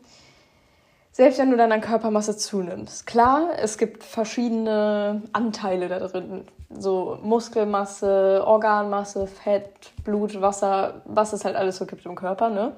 selbst 1.17 1.39
wenn 1.39 1.51
du 1.51 1.57
dann 1.57 1.73
an 1.73 1.81
Körpermasse 1.81 2.37
zunimmst, 2.37 3.07
klar, 3.07 3.49
es 3.59 3.79
gibt 3.79 4.05
verschiedene 4.05 5.23
Anteile 5.33 5.89
da 5.89 5.99
drin 5.99 6.45
so 6.69 7.17
Muskelmasse, 7.23 8.43
Organmasse, 8.45 9.27
Fett, 9.27 9.71
Blut, 10.05 10.39
Wasser, 10.43 11.01
was 11.07 11.33
es 11.33 11.47
halt 11.47 11.57
alles 11.57 11.79
so 11.79 11.87
gibt 11.87 12.05
im 12.05 12.17
Körper, 12.17 12.51
ne? 12.51 12.77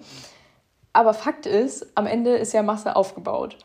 Aber 0.93 1.15
Fakt 1.15 1.47
ist, 1.47 1.85
am 1.97 2.07
Ende 2.07 2.37
ist 2.37 2.53
ja 2.53 2.63
Masse 2.63 2.95
aufgebaut. 2.95 3.59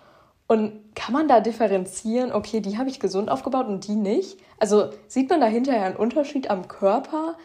Und 0.48 0.96
kann 0.96 1.14
man 1.14 1.28
da 1.28 1.40
differenzieren, 1.40 2.34
okay, 2.34 2.60
die 2.60 2.80
habe 2.80 2.90
ich 2.90 3.00
gesund 3.00 3.30
aufgebaut 3.30 3.68
und 3.68 3.88
die 3.88 3.96
nicht? 3.96 4.40
Also 4.58 4.90
sieht 5.08 5.30
man 5.30 5.40
da 5.40 5.46
hinterher 5.46 5.86
einen 5.86 5.98
Unterschied 5.98 6.50
am 6.50 6.68
Körper? 6.68 7.36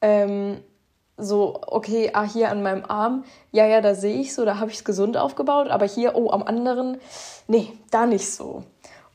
Ähm, 0.00 0.58
so, 1.16 1.60
okay, 1.66 2.10
ah, 2.12 2.24
hier 2.24 2.50
an 2.50 2.62
meinem 2.62 2.84
Arm, 2.86 3.24
ja, 3.50 3.66
ja, 3.66 3.80
da 3.80 3.94
sehe 3.94 4.20
ich 4.20 4.34
so, 4.34 4.44
da 4.44 4.58
habe 4.58 4.70
ich 4.70 4.78
es 4.78 4.84
gesund 4.84 5.16
aufgebaut, 5.16 5.68
aber 5.68 5.86
hier, 5.86 6.14
oh, 6.14 6.30
am 6.30 6.42
anderen, 6.42 6.98
nee, 7.48 7.72
da 7.90 8.06
nicht 8.06 8.30
so. 8.30 8.64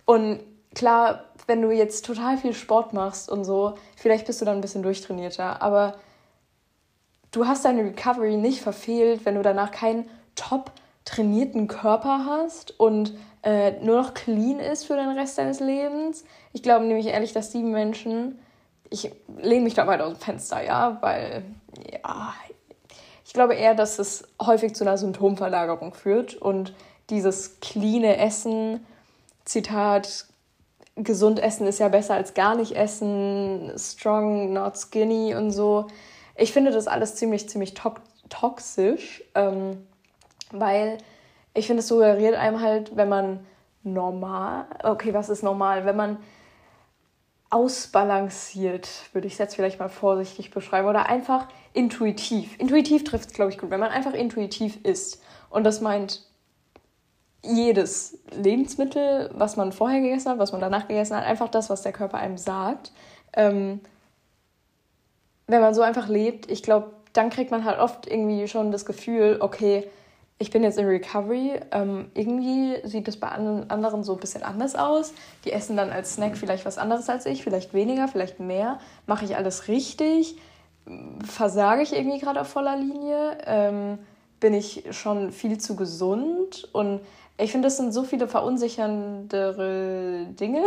Und 0.06 0.39
klar, 0.74 1.25
wenn 1.48 1.62
du 1.62 1.71
jetzt 1.71 2.06
total 2.06 2.38
viel 2.38 2.53
Sport 2.53 2.94
machst 2.94 3.30
und 3.30 3.44
so, 3.44 3.75
vielleicht 3.95 4.25
bist 4.25 4.42
du 4.42 4.45
dann 4.45 4.56
ein 4.56 4.62
bisschen 4.62 4.83
durchtrainierter, 4.83 5.62
aber 5.62 5.95
du 7.31 7.45
hast 7.45 7.65
deine 7.65 7.83
Recovery 7.83 8.38
nicht 8.38 8.62
verfehlt, 8.62 9.25
wenn 9.25 9.36
du 9.36 9.42
danach 9.42 9.71
keinen 9.71 10.09
top 10.36 10.71
trainierten 11.06 11.68
Körper 11.68 12.25
hast 12.25 12.80
und 12.80 13.13
äh, 13.44 13.71
nur 13.83 14.01
noch 14.01 14.13
clean 14.13 14.59
ist 14.59 14.86
für 14.86 14.95
den 14.95 15.09
Rest 15.09 15.38
deines 15.38 15.59
Lebens. 15.59 16.24
Ich 16.53 16.62
glaube 16.62 16.86
nämlich 16.86 17.07
ehrlich, 17.07 17.33
dass 17.33 17.51
die 17.51 17.63
Menschen, 17.63 18.39
ich 18.89 19.12
lehne 19.38 19.63
mich 19.63 19.74
da 19.74 19.88
weit 19.88 20.01
aus 20.01 20.13
dem 20.13 20.19
Fenster, 20.19 20.63
ja, 20.63 20.98
weil, 21.01 21.44
ja, 21.92 22.33
ich 23.25 23.33
glaube 23.33 23.56
eher, 23.56 23.75
dass 23.75 24.00
es 24.00 24.28
häufig 24.42 24.75
zu 24.75 24.83
einer 24.83 24.98
Symptomverlagerung 24.98 25.94
führt 25.94 26.36
und 26.36 26.74
dieses 27.10 27.60
cleane 27.60 28.18
Essen, 28.18 28.86
Zitat, 29.45 30.25
gesund 30.95 31.39
essen 31.39 31.68
ist 31.68 31.80
ja 31.80 31.88
besser 31.88 32.16
als 32.16 32.33
gar 32.33 32.56
nicht 32.56 32.75
essen, 32.75 33.72
strong, 33.77 34.53
not 34.53 34.77
skinny 34.77 35.36
und 35.36 35.51
so. 35.51 35.88
Ich 36.36 36.51
finde 36.51 36.72
das 36.72 36.88
alles 36.88 37.15
ziemlich, 37.15 37.50
ziemlich 37.50 37.74
to 37.74 37.94
toxisch, 38.29 39.24
ähm, 39.36 39.86
weil 40.51 40.98
ich 41.53 41.67
finde, 41.67 41.82
es 41.82 41.88
suggeriert 41.89 42.36
einem 42.36 42.62
halt, 42.62 42.96
wenn 42.96 43.10
man 43.10 43.46
normal, 43.84 44.65
okay, 44.84 45.13
was 45.13 45.29
ist 45.29 45.44
normal, 45.44 45.86
wenn 45.86 45.98
man 45.98 46.17
ausbalanciert, 47.51 48.89
würde 49.13 49.27
ich 49.27 49.34
es 49.34 49.39
jetzt 49.39 49.55
vielleicht 49.55 49.79
mal 49.79 49.89
vorsichtig 49.89 50.51
beschreiben, 50.51 50.88
oder 50.88 51.08
einfach 51.08 51.48
intuitiv. 51.74 52.58
Intuitiv 52.60 53.03
trifft 53.03 53.29
es, 53.29 53.36
glaube 53.36 53.51
ich, 53.51 53.58
gut, 53.58 53.70
wenn 53.70 53.79
man 53.79 53.91
einfach 53.91 54.13
intuitiv 54.13 54.79
isst. 54.84 55.22
Und 55.50 55.65
das 55.65 55.81
meint 55.81 56.25
jedes 57.43 58.20
Lebensmittel, 58.31 59.29
was 59.34 59.58
man 59.58 59.72
vorher 59.72 60.01
gegessen 60.01 60.29
hat, 60.31 60.39
was 60.39 60.51
man 60.51 60.62
danach 60.62 60.88
gegessen 60.88 61.15
hat, 61.15 61.25
einfach 61.25 61.50
das, 61.50 61.70
was 61.70 61.81
der 61.81 61.91
Körper 61.91 62.17
einem 62.17 62.38
sagt. 62.38 62.91
Ähm, 63.34 63.81
wenn 65.48 65.62
man 65.62 65.74
so 65.74 65.81
einfach 65.81 66.08
lebt, 66.08 66.50
ich 66.50 66.63
glaube, 66.63 66.93
dann 67.13 67.29
kriegt 67.29 67.51
man 67.51 67.65
halt 67.65 67.79
oft 67.79 68.08
irgendwie 68.08 68.48
schon 68.48 68.72
das 68.72 68.86
Gefühl, 68.86 69.38
okay, 69.41 69.89
ich 70.41 70.50
bin 70.50 70.63
jetzt 70.63 70.79
in 70.79 70.88
Recovery. 70.88 71.60
Ähm, 71.71 72.10
irgendwie 72.15 72.75
sieht 72.83 73.07
es 73.07 73.19
bei 73.19 73.27
anderen 73.27 74.03
so 74.03 74.13
ein 74.13 74.19
bisschen 74.19 74.41
anders 74.41 74.75
aus. 74.75 75.13
Die 75.45 75.51
essen 75.51 75.77
dann 75.77 75.91
als 75.91 76.15
Snack 76.15 76.36
vielleicht 76.36 76.65
was 76.65 76.79
anderes 76.79 77.07
als 77.10 77.27
ich, 77.27 77.43
vielleicht 77.43 77.75
weniger, 77.75 78.07
vielleicht 78.07 78.39
mehr. 78.39 78.79
Mache 79.05 79.24
ich 79.24 79.36
alles 79.36 79.67
richtig? 79.67 80.36
Versage 81.24 81.83
ich 81.83 81.93
irgendwie 81.93 82.17
gerade 82.17 82.41
auf 82.41 82.48
voller 82.48 82.75
Linie? 82.75 83.38
Ähm, 83.45 84.00
bin 84.39 84.55
ich 84.55 84.83
schon 84.89 85.31
viel 85.31 85.60
zu 85.60 85.75
gesund? 85.75 86.67
Und 86.74 87.01
ich 87.38 87.51
finde, 87.51 87.67
das 87.67 87.77
sind 87.77 87.93
so 87.93 88.03
viele 88.03 88.27
verunsicherndere 88.27 90.25
Dinge. 90.39 90.63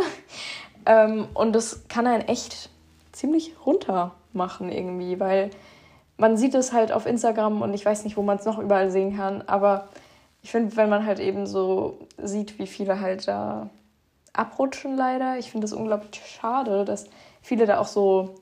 Ähm, 0.87 1.29
und 1.33 1.55
das 1.55 1.89
kann 1.89 2.07
einen 2.07 2.29
echt 2.29 2.69
ziemlich 3.13 3.55
runter 3.65 4.13
machen 4.35 4.71
irgendwie, 4.71 5.19
weil 5.19 5.49
man 6.17 6.37
sieht 6.37 6.55
es 6.55 6.73
halt 6.73 6.93
auf 6.93 7.07
Instagram 7.07 7.63
und 7.63 7.75
ich 7.75 7.85
weiß 7.85 8.05
nicht, 8.05 8.17
wo 8.17 8.23
man 8.23 8.39
es 8.39 8.45
noch 8.45 8.59
überall 8.59 8.91
sehen 8.91 9.17
kann, 9.17 9.43
aber 9.47 9.89
ich 10.43 10.51
finde, 10.51 10.77
wenn 10.77 10.91
man 10.91 11.07
halt 11.07 11.21
eben 11.21 11.47
so 11.47 11.99
sieht, 12.23 12.59
wie 12.59 12.67
viele 12.67 13.01
halt 13.01 13.27
da 13.27 13.71
abrutschen 14.35 14.97
leider, 14.97 15.39
ich 15.39 15.51
finde 15.51 15.65
es 15.65 15.73
unglaublich 15.73 16.21
schade, 16.27 16.85
dass 16.85 17.07
viele 17.41 17.67
da 17.67 17.79
auch 17.79 17.87
so 17.87 18.35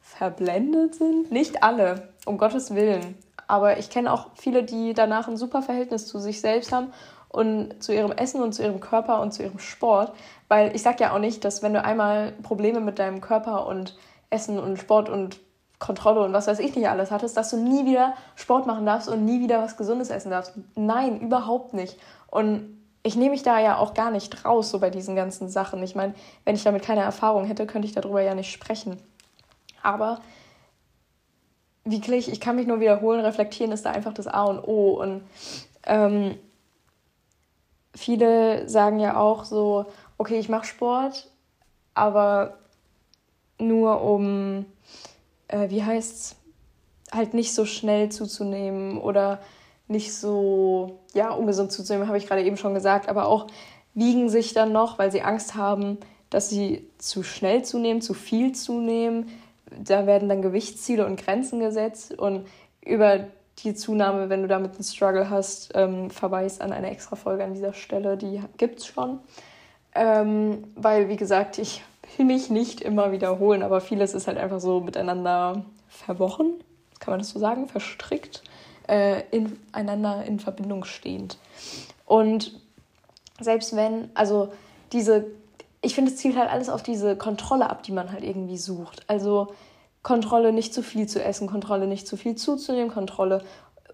verblendet 0.00 0.94
sind. 0.94 1.32
Nicht 1.32 1.62
alle, 1.62 2.08
um 2.26 2.38
Gottes 2.38 2.74
Willen. 2.74 3.16
Aber 3.48 3.78
ich 3.78 3.90
kenne 3.90 4.12
auch 4.12 4.28
viele, 4.34 4.62
die 4.62 4.94
danach 4.94 5.26
ein 5.26 5.36
super 5.36 5.62
Verhältnis 5.62 6.06
zu 6.06 6.18
sich 6.18 6.40
selbst 6.40 6.70
haben 6.70 6.92
und 7.28 7.82
zu 7.82 7.94
ihrem 7.94 8.12
Essen 8.12 8.42
und 8.42 8.52
zu 8.52 8.62
ihrem 8.62 8.80
Körper 8.80 9.20
und 9.20 9.32
zu 9.32 9.42
ihrem 9.42 9.58
Sport. 9.58 10.12
Weil 10.48 10.76
ich 10.76 10.82
sag 10.82 11.00
ja 11.00 11.12
auch 11.12 11.18
nicht, 11.18 11.44
dass 11.44 11.62
wenn 11.62 11.74
du 11.74 11.84
einmal 11.84 12.32
Probleme 12.42 12.80
mit 12.80 12.98
deinem 12.98 13.20
Körper 13.20 13.66
und 13.66 13.96
Essen 14.30 14.58
und 14.58 14.78
Sport 14.78 15.08
und 15.08 15.40
Kontrolle 15.82 16.20
und 16.20 16.32
was 16.32 16.46
weiß 16.46 16.60
ich 16.60 16.76
nicht 16.76 16.88
alles 16.88 17.10
hattest, 17.10 17.36
dass 17.36 17.50
du 17.50 17.56
nie 17.56 17.84
wieder 17.84 18.14
Sport 18.36 18.66
machen 18.66 18.86
darfst 18.86 19.08
und 19.08 19.24
nie 19.24 19.40
wieder 19.40 19.60
was 19.60 19.76
Gesundes 19.76 20.10
essen 20.10 20.30
darfst. 20.30 20.54
Nein, 20.76 21.20
überhaupt 21.20 21.74
nicht. 21.74 21.98
Und 22.28 22.78
ich 23.02 23.16
nehme 23.16 23.30
mich 23.30 23.42
da 23.42 23.58
ja 23.58 23.76
auch 23.76 23.92
gar 23.92 24.12
nicht 24.12 24.44
raus, 24.44 24.70
so 24.70 24.78
bei 24.78 24.90
diesen 24.90 25.16
ganzen 25.16 25.48
Sachen. 25.48 25.82
Ich 25.82 25.96
meine, 25.96 26.14
wenn 26.44 26.54
ich 26.54 26.62
damit 26.62 26.84
keine 26.84 27.00
Erfahrung 27.00 27.44
hätte, 27.46 27.66
könnte 27.66 27.88
ich 27.88 27.94
darüber 27.94 28.22
ja 28.22 28.34
nicht 28.34 28.52
sprechen. 28.52 28.96
Aber 29.82 30.20
wirklich, 31.84 32.30
ich 32.30 32.40
kann 32.40 32.54
mich 32.54 32.68
nur 32.68 32.78
wiederholen, 32.78 33.20
reflektieren 33.20 33.72
ist 33.72 33.84
da 33.84 33.90
einfach 33.90 34.14
das 34.14 34.28
A 34.28 34.44
und 34.44 34.60
O. 34.60 35.02
Und 35.02 35.22
ähm, 35.84 36.38
viele 37.92 38.68
sagen 38.68 39.00
ja 39.00 39.16
auch 39.16 39.42
so, 39.42 39.86
okay, 40.16 40.38
ich 40.38 40.48
mache 40.48 40.66
Sport, 40.66 41.28
aber 41.94 42.58
nur 43.58 44.00
um, 44.00 44.64
äh, 45.52 45.70
wie 45.70 45.82
heißt's, 45.82 46.36
halt 47.12 47.34
nicht 47.34 47.54
so 47.54 47.66
schnell 47.66 48.08
zuzunehmen 48.08 48.98
oder 48.98 49.40
nicht 49.86 50.14
so, 50.14 51.00
ja, 51.12 51.30
ungesund 51.30 51.70
zuzunehmen, 51.70 52.08
habe 52.08 52.16
ich 52.18 52.26
gerade 52.26 52.42
eben 52.42 52.56
schon 52.56 52.74
gesagt, 52.74 53.08
aber 53.08 53.26
auch 53.26 53.48
wiegen 53.94 54.30
sich 54.30 54.54
dann 54.54 54.72
noch, 54.72 54.98
weil 54.98 55.12
sie 55.12 55.22
Angst 55.22 55.54
haben, 55.54 55.98
dass 56.30 56.48
sie 56.48 56.88
zu 56.96 57.22
schnell 57.22 57.62
zunehmen, 57.62 58.00
zu 58.00 58.14
viel 58.14 58.52
zunehmen. 58.52 59.28
Da 59.66 60.06
werden 60.06 60.30
dann 60.30 60.40
Gewichtsziele 60.40 61.04
und 61.04 61.22
Grenzen 61.22 61.60
gesetzt 61.60 62.18
und 62.18 62.46
über 62.82 63.26
die 63.58 63.74
Zunahme, 63.74 64.30
wenn 64.30 64.42
du 64.42 64.48
damit 64.48 64.74
einen 64.74 64.84
Struggle 64.84 65.28
hast, 65.28 65.72
ähm, 65.74 66.10
verweist 66.10 66.62
an 66.62 66.72
eine 66.72 66.90
extra 66.90 67.16
Folge 67.16 67.44
an 67.44 67.52
dieser 67.52 67.74
Stelle, 67.74 68.16
die 68.16 68.42
gibt 68.56 68.78
es 68.80 68.86
schon. 68.86 69.20
Ähm, 69.94 70.64
weil, 70.74 71.08
wie 71.08 71.16
gesagt, 71.16 71.58
ich 71.58 71.82
will 72.16 72.26
mich 72.26 72.50
nicht 72.50 72.80
immer 72.80 73.12
wiederholen, 73.12 73.62
aber 73.62 73.80
vieles 73.80 74.14
ist 74.14 74.26
halt 74.26 74.38
einfach 74.38 74.60
so 74.60 74.80
miteinander 74.80 75.64
verwochen, 75.88 76.54
kann 76.98 77.12
man 77.12 77.20
das 77.20 77.30
so 77.30 77.38
sagen, 77.38 77.68
verstrickt, 77.68 78.42
äh, 78.88 79.22
ineinander 79.30 80.24
in 80.24 80.40
Verbindung 80.40 80.84
stehend. 80.84 81.38
Und 82.06 82.58
selbst 83.40 83.76
wenn, 83.76 84.10
also 84.14 84.52
diese, 84.92 85.26
ich 85.80 85.94
finde, 85.94 86.10
es 86.10 86.16
zielt 86.16 86.36
halt 86.36 86.50
alles 86.50 86.68
auf 86.68 86.82
diese 86.82 87.16
Kontrolle 87.16 87.68
ab, 87.68 87.82
die 87.82 87.92
man 87.92 88.12
halt 88.12 88.24
irgendwie 88.24 88.58
sucht. 88.58 89.02
Also 89.08 89.48
Kontrolle 90.02 90.52
nicht 90.52 90.74
zu 90.74 90.82
viel 90.82 91.06
zu 91.06 91.22
essen, 91.22 91.48
Kontrolle 91.48 91.86
nicht 91.86 92.06
zu 92.06 92.16
viel 92.16 92.34
zuzunehmen, 92.34 92.90
Kontrolle 92.90 93.42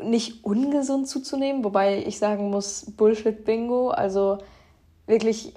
nicht 0.03 0.45
ungesund 0.45 1.09
zuzunehmen, 1.09 1.65
wobei 1.65 2.05
ich 2.05 2.19
sagen 2.19 2.51
muss, 2.51 2.87
Bullshit-Bingo, 2.97 3.91
also 3.91 4.39
wirklich 5.07 5.55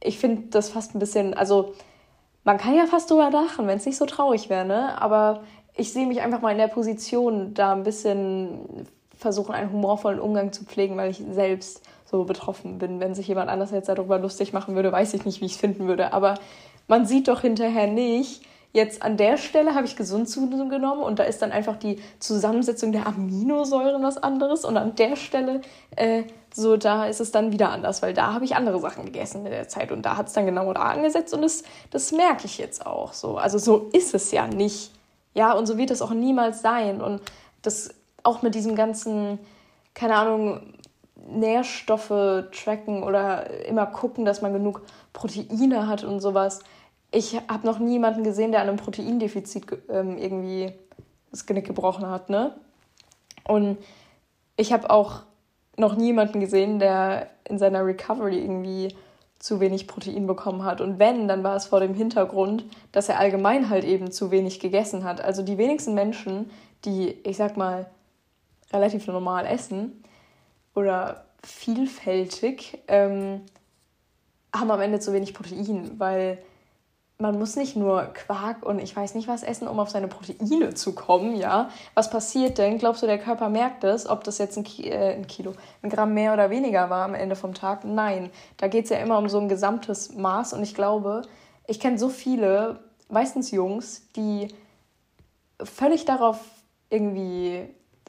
ich 0.00 0.18
finde 0.18 0.48
das 0.50 0.70
fast 0.70 0.94
ein 0.94 0.98
bisschen, 0.98 1.34
also 1.34 1.74
man 2.44 2.58
kann 2.58 2.76
ja 2.76 2.86
fast 2.86 3.10
drüber 3.10 3.30
lachen, 3.30 3.66
wenn 3.66 3.78
es 3.78 3.86
nicht 3.86 3.96
so 3.96 4.06
traurig 4.06 4.48
wäre, 4.48 4.64
ne? 4.64 5.00
Aber 5.00 5.42
ich 5.74 5.92
sehe 5.92 6.06
mich 6.06 6.22
einfach 6.22 6.40
mal 6.40 6.52
in 6.52 6.58
der 6.58 6.68
Position, 6.68 7.54
da 7.54 7.72
ein 7.72 7.82
bisschen 7.82 8.86
versuchen, 9.16 9.54
einen 9.54 9.72
humorvollen 9.72 10.20
Umgang 10.20 10.52
zu 10.52 10.64
pflegen, 10.64 10.96
weil 10.96 11.10
ich 11.10 11.22
selbst 11.30 11.82
so 12.04 12.24
betroffen 12.24 12.78
bin. 12.78 13.00
Wenn 13.00 13.14
sich 13.14 13.26
jemand 13.26 13.50
anders 13.50 13.72
jetzt 13.72 13.88
darüber 13.88 14.18
lustig 14.18 14.52
machen 14.52 14.76
würde, 14.76 14.92
weiß 14.92 15.14
ich 15.14 15.24
nicht, 15.24 15.40
wie 15.40 15.46
ich 15.46 15.52
es 15.52 15.58
finden 15.58 15.88
würde. 15.88 16.12
Aber 16.12 16.34
man 16.86 17.04
sieht 17.04 17.28
doch 17.28 17.40
hinterher 17.40 17.88
nicht, 17.88 18.42
Jetzt 18.76 19.02
an 19.02 19.16
der 19.16 19.38
Stelle 19.38 19.74
habe 19.74 19.86
ich 19.86 19.96
gesund 19.96 20.28
zugenommen 20.28 21.02
und 21.02 21.18
da 21.18 21.22
ist 21.22 21.40
dann 21.40 21.50
einfach 21.50 21.76
die 21.76 21.98
Zusammensetzung 22.18 22.92
der 22.92 23.06
Aminosäuren 23.06 24.02
was 24.02 24.18
anderes 24.18 24.66
und 24.66 24.76
an 24.76 24.94
der 24.96 25.16
Stelle 25.16 25.62
äh, 25.96 26.24
so 26.54 26.76
da 26.76 27.06
ist 27.06 27.22
es 27.22 27.32
dann 27.32 27.52
wieder 27.52 27.70
anders, 27.70 28.02
weil 28.02 28.12
da 28.12 28.34
habe 28.34 28.44
ich 28.44 28.54
andere 28.54 28.78
Sachen 28.78 29.06
gegessen 29.06 29.46
in 29.46 29.50
der 29.50 29.66
Zeit 29.68 29.92
und 29.92 30.02
da 30.02 30.18
hat 30.18 30.26
es 30.26 30.34
dann 30.34 30.44
genau 30.44 30.70
da 30.74 30.82
angesetzt 30.82 31.32
und 31.32 31.40
das, 31.40 31.64
das 31.90 32.12
merke 32.12 32.44
ich 32.44 32.58
jetzt 32.58 32.84
auch 32.84 33.14
so. 33.14 33.38
Also 33.38 33.56
so 33.56 33.88
ist 33.94 34.12
es 34.12 34.30
ja 34.30 34.46
nicht. 34.46 34.90
Ja, 35.32 35.54
und 35.54 35.64
so 35.64 35.78
wird 35.78 35.90
es 35.90 36.02
auch 36.02 36.12
niemals 36.12 36.60
sein 36.60 37.00
und 37.00 37.22
das 37.62 37.94
auch 38.24 38.42
mit 38.42 38.54
diesem 38.54 38.76
ganzen, 38.76 39.38
keine 39.94 40.16
Ahnung, 40.16 40.74
Nährstoffe 41.26 42.44
tracken 42.52 43.02
oder 43.02 43.48
immer 43.64 43.86
gucken, 43.86 44.26
dass 44.26 44.42
man 44.42 44.52
genug 44.52 44.82
Proteine 45.14 45.88
hat 45.88 46.04
und 46.04 46.20
sowas 46.20 46.60
ich 47.10 47.36
habe 47.48 47.66
noch 47.66 47.78
niemanden 47.78 48.24
gesehen, 48.24 48.52
der 48.52 48.60
an 48.60 48.68
einem 48.68 48.78
Proteindefizit 48.78 49.66
ähm, 49.88 50.18
irgendwie 50.18 50.72
das 51.30 51.46
Genick 51.46 51.66
gebrochen 51.66 52.06
hat, 52.06 52.30
ne? 52.30 52.54
Und 53.44 53.78
ich 54.56 54.72
habe 54.72 54.90
auch 54.90 55.22
noch 55.76 55.96
niemanden 55.96 56.40
gesehen, 56.40 56.78
der 56.78 57.30
in 57.44 57.58
seiner 57.58 57.84
Recovery 57.84 58.38
irgendwie 58.38 58.94
zu 59.38 59.60
wenig 59.60 59.86
Protein 59.86 60.26
bekommen 60.26 60.64
hat. 60.64 60.80
Und 60.80 60.98
wenn, 60.98 61.28
dann 61.28 61.44
war 61.44 61.56
es 61.56 61.66
vor 61.66 61.80
dem 61.80 61.94
Hintergrund, 61.94 62.64
dass 62.92 63.08
er 63.08 63.18
allgemein 63.18 63.68
halt 63.68 63.84
eben 63.84 64.10
zu 64.10 64.30
wenig 64.30 64.60
gegessen 64.60 65.04
hat. 65.04 65.20
Also 65.20 65.42
die 65.42 65.58
wenigsten 65.58 65.94
Menschen, 65.94 66.50
die, 66.84 67.10
ich 67.10 67.36
sag 67.36 67.56
mal, 67.56 67.86
relativ 68.72 69.06
normal 69.06 69.46
essen 69.46 70.02
oder 70.74 71.26
vielfältig, 71.42 72.78
ähm, 72.88 73.42
haben 74.54 74.70
am 74.70 74.80
Ende 74.80 75.00
zu 75.00 75.12
wenig 75.12 75.34
Protein, 75.34 75.92
weil 75.98 76.38
man 77.18 77.38
muss 77.38 77.56
nicht 77.56 77.76
nur 77.76 78.02
Quark 78.12 78.64
und 78.64 78.78
ich 78.78 78.94
weiß 78.94 79.14
nicht 79.14 79.26
was 79.26 79.42
essen, 79.42 79.68
um 79.68 79.80
auf 79.80 79.88
seine 79.88 80.06
Proteine 80.06 80.74
zu 80.74 80.94
kommen, 80.94 81.34
ja. 81.34 81.70
Was 81.94 82.10
passiert 82.10 82.58
denn? 82.58 82.76
Glaubst 82.78 83.02
du, 83.02 83.06
der 83.06 83.18
Körper 83.18 83.48
merkt 83.48 83.84
es, 83.84 84.06
ob 84.06 84.22
das 84.24 84.36
jetzt 84.36 84.58
ein, 84.58 84.64
Ki 84.64 84.90
äh, 84.90 85.14
ein 85.14 85.26
Kilo, 85.26 85.54
ein 85.82 85.88
Gramm 85.88 86.12
mehr 86.12 86.34
oder 86.34 86.50
weniger 86.50 86.90
war 86.90 87.04
am 87.04 87.14
Ende 87.14 87.34
vom 87.34 87.54
Tag? 87.54 87.84
Nein. 87.84 88.30
Da 88.58 88.68
geht 88.68 88.84
es 88.84 88.90
ja 88.90 88.98
immer 88.98 89.16
um 89.16 89.30
so 89.30 89.38
ein 89.38 89.48
gesamtes 89.48 90.14
Maß 90.14 90.52
und 90.52 90.62
ich 90.62 90.74
glaube, 90.74 91.22
ich 91.66 91.80
kenne 91.80 91.98
so 91.98 92.10
viele, 92.10 92.80
meistens 93.08 93.50
Jungs, 93.50 94.08
die 94.14 94.48
völlig 95.62 96.04
darauf 96.04 96.38
irgendwie 96.90 97.66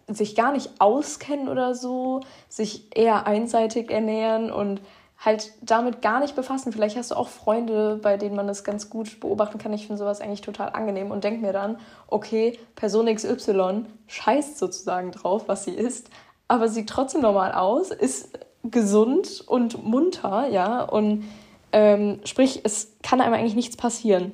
sich 0.10 0.36
gar 0.36 0.52
nicht 0.52 0.80
auskennen 0.80 1.48
oder 1.48 1.76
so, 1.76 2.22
sich 2.50 2.96
eher 2.96 3.26
einseitig 3.26 3.90
ernähren 3.90 4.52
und 4.52 4.82
halt 5.20 5.52
damit 5.62 6.02
gar 6.02 6.20
nicht 6.20 6.36
befassen. 6.36 6.72
Vielleicht 6.72 6.96
hast 6.96 7.12
du 7.12 7.16
auch 7.16 7.28
Freunde, 7.28 8.00
bei 8.02 8.18
denen 8.18 8.36
man 8.36 8.48
das 8.48 8.64
ganz 8.64 8.90
gut 8.90 9.20
beobachten 9.20 9.58
kann. 9.58 9.74
Ich 9.74 9.88
finde 9.88 9.98
sowas 9.98 10.22
eigentlich 10.22 10.42
total 10.42 10.70
angenehm 10.70 11.12
und 11.12 11.24
denke 11.24 11.42
mir 11.42 11.54
dann, 11.54 11.80
okay, 12.08 12.60
Person 12.76 13.14
XY 13.14 13.86
scheißt 14.08 14.58
sozusagen 14.58 15.12
drauf, 15.12 15.44
was 15.48 15.64
sie 15.64 15.74
ist, 15.74 16.10
aber 16.48 16.70
sieht 16.70 16.90
trotzdem 16.90 17.22
normal 17.22 17.52
aus, 17.52 17.90
ist 17.90 18.38
gesund 18.64 19.44
und 19.48 19.84
munter, 19.84 20.48
ja, 20.50 20.84
und 20.84 21.24
ähm, 21.72 22.20
sprich, 22.24 22.62
es 22.64 22.96
kann 23.02 23.22
einem 23.22 23.34
eigentlich 23.34 23.56
nichts 23.56 23.76
passieren. 23.76 24.32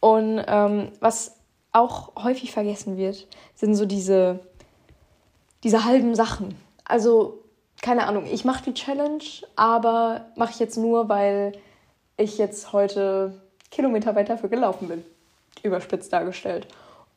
Und 0.00 0.42
ähm, 0.46 0.92
was 1.00 1.36
auch 1.72 2.12
häufig 2.22 2.52
vergessen 2.52 2.96
wird, 2.96 3.26
sind 3.54 3.74
so 3.74 3.86
diese, 3.86 4.40
diese 5.62 5.84
halben 5.84 6.14
Sachen. 6.14 6.56
Also 6.84 7.43
keine 7.84 8.06
Ahnung, 8.06 8.24
ich 8.24 8.46
mache 8.46 8.64
die 8.64 8.72
Challenge, 8.72 9.22
aber 9.56 10.22
mache 10.36 10.52
ich 10.52 10.58
jetzt 10.58 10.78
nur, 10.78 11.10
weil 11.10 11.52
ich 12.16 12.38
jetzt 12.38 12.72
heute 12.72 13.42
Kilometer 13.70 14.14
weiter 14.14 14.38
für 14.38 14.48
gelaufen 14.48 14.88
bin. 14.88 15.04
Überspitzt 15.62 16.10
dargestellt. 16.10 16.66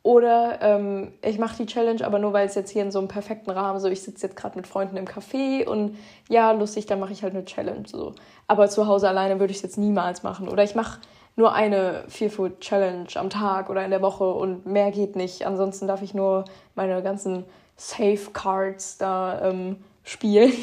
Oder 0.04 0.60
ähm, 0.62 1.14
ich 1.22 1.40
mache 1.40 1.56
die 1.56 1.68
Challenge, 1.68 2.06
aber 2.06 2.20
nur 2.20 2.34
weil 2.34 2.48
es 2.48 2.56
jetzt 2.56 2.72
hier 2.72 2.82
in 2.82 2.92
so 2.92 3.00
einem 3.00 3.08
perfekten 3.08 3.50
Rahmen 3.50 3.80
so, 3.80 3.88
ich 3.88 4.02
sitze 4.02 4.28
jetzt 4.28 4.36
gerade 4.36 4.58
mit 4.58 4.68
Freunden 4.68 4.98
im 4.98 5.06
Café 5.06 5.66
und 5.66 5.98
ja, 6.28 6.52
lustig, 6.52 6.86
dann 6.86 7.00
mache 7.00 7.14
ich 7.14 7.24
halt 7.24 7.34
eine 7.34 7.46
Challenge 7.46 7.88
so. 7.88 8.14
Aber 8.48 8.68
zu 8.68 8.88
Hause 8.88 9.08
alleine 9.08 9.40
würde 9.40 9.52
ich 9.52 9.58
es 9.58 9.64
jetzt 9.64 9.78
niemals 9.78 10.24
machen. 10.24 10.50
Oder 10.50 10.66
ich 10.66 10.76
mache 10.76 11.00
nur 11.38 11.54
eine 11.54 12.04
Fear 12.10 12.30
Food 12.30 12.60
Challenge 12.60 13.08
am 13.16 13.30
Tag 13.30 13.70
oder 13.70 13.86
in 13.86 13.92
der 13.92 14.02
Woche 14.02 14.30
und 14.30 14.66
mehr 14.66 14.92
geht 14.92 15.16
nicht. 15.16 15.48
Ansonsten 15.48 15.88
darf 15.88 16.02
ich 16.02 16.14
nur 16.14 16.44
meine 16.76 17.02
ganzen 17.02 17.46
Safecards 17.78 18.98
da 18.98 19.50
ähm, 19.50 19.78
spielen. 20.08 20.54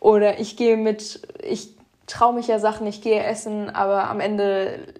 Oder 0.00 0.38
ich 0.38 0.56
gehe 0.56 0.76
mit, 0.76 1.28
ich 1.42 1.76
traue 2.06 2.34
mich 2.34 2.46
ja 2.46 2.58
Sachen, 2.58 2.86
ich 2.86 3.02
gehe 3.02 3.22
essen, 3.22 3.68
aber 3.68 4.08
am 4.08 4.20
Ende 4.20 4.94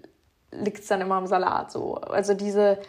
liegt 0.51 0.79
es 0.79 0.87
dann 0.87 1.01
immer 1.01 1.15
am 1.15 1.27
Salat 1.27 1.71
so. 1.71 1.95
Also 1.95 2.33
diese 2.33 2.79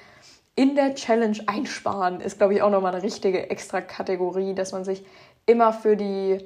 in 0.55 0.75
der 0.75 0.95
Challenge 0.95 1.39
einsparen 1.47 2.21
ist, 2.21 2.39
glaube 2.39 2.55
ich, 2.55 2.63
auch 2.63 2.71
nochmal 2.71 2.95
eine 2.95 3.03
richtige 3.03 3.49
extra 3.49 3.81
Kategorie, 3.81 4.55
dass 4.55 4.73
man 4.73 4.85
sich 4.85 5.05
immer 5.47 5.73
für 5.73 5.97
die 5.97 6.39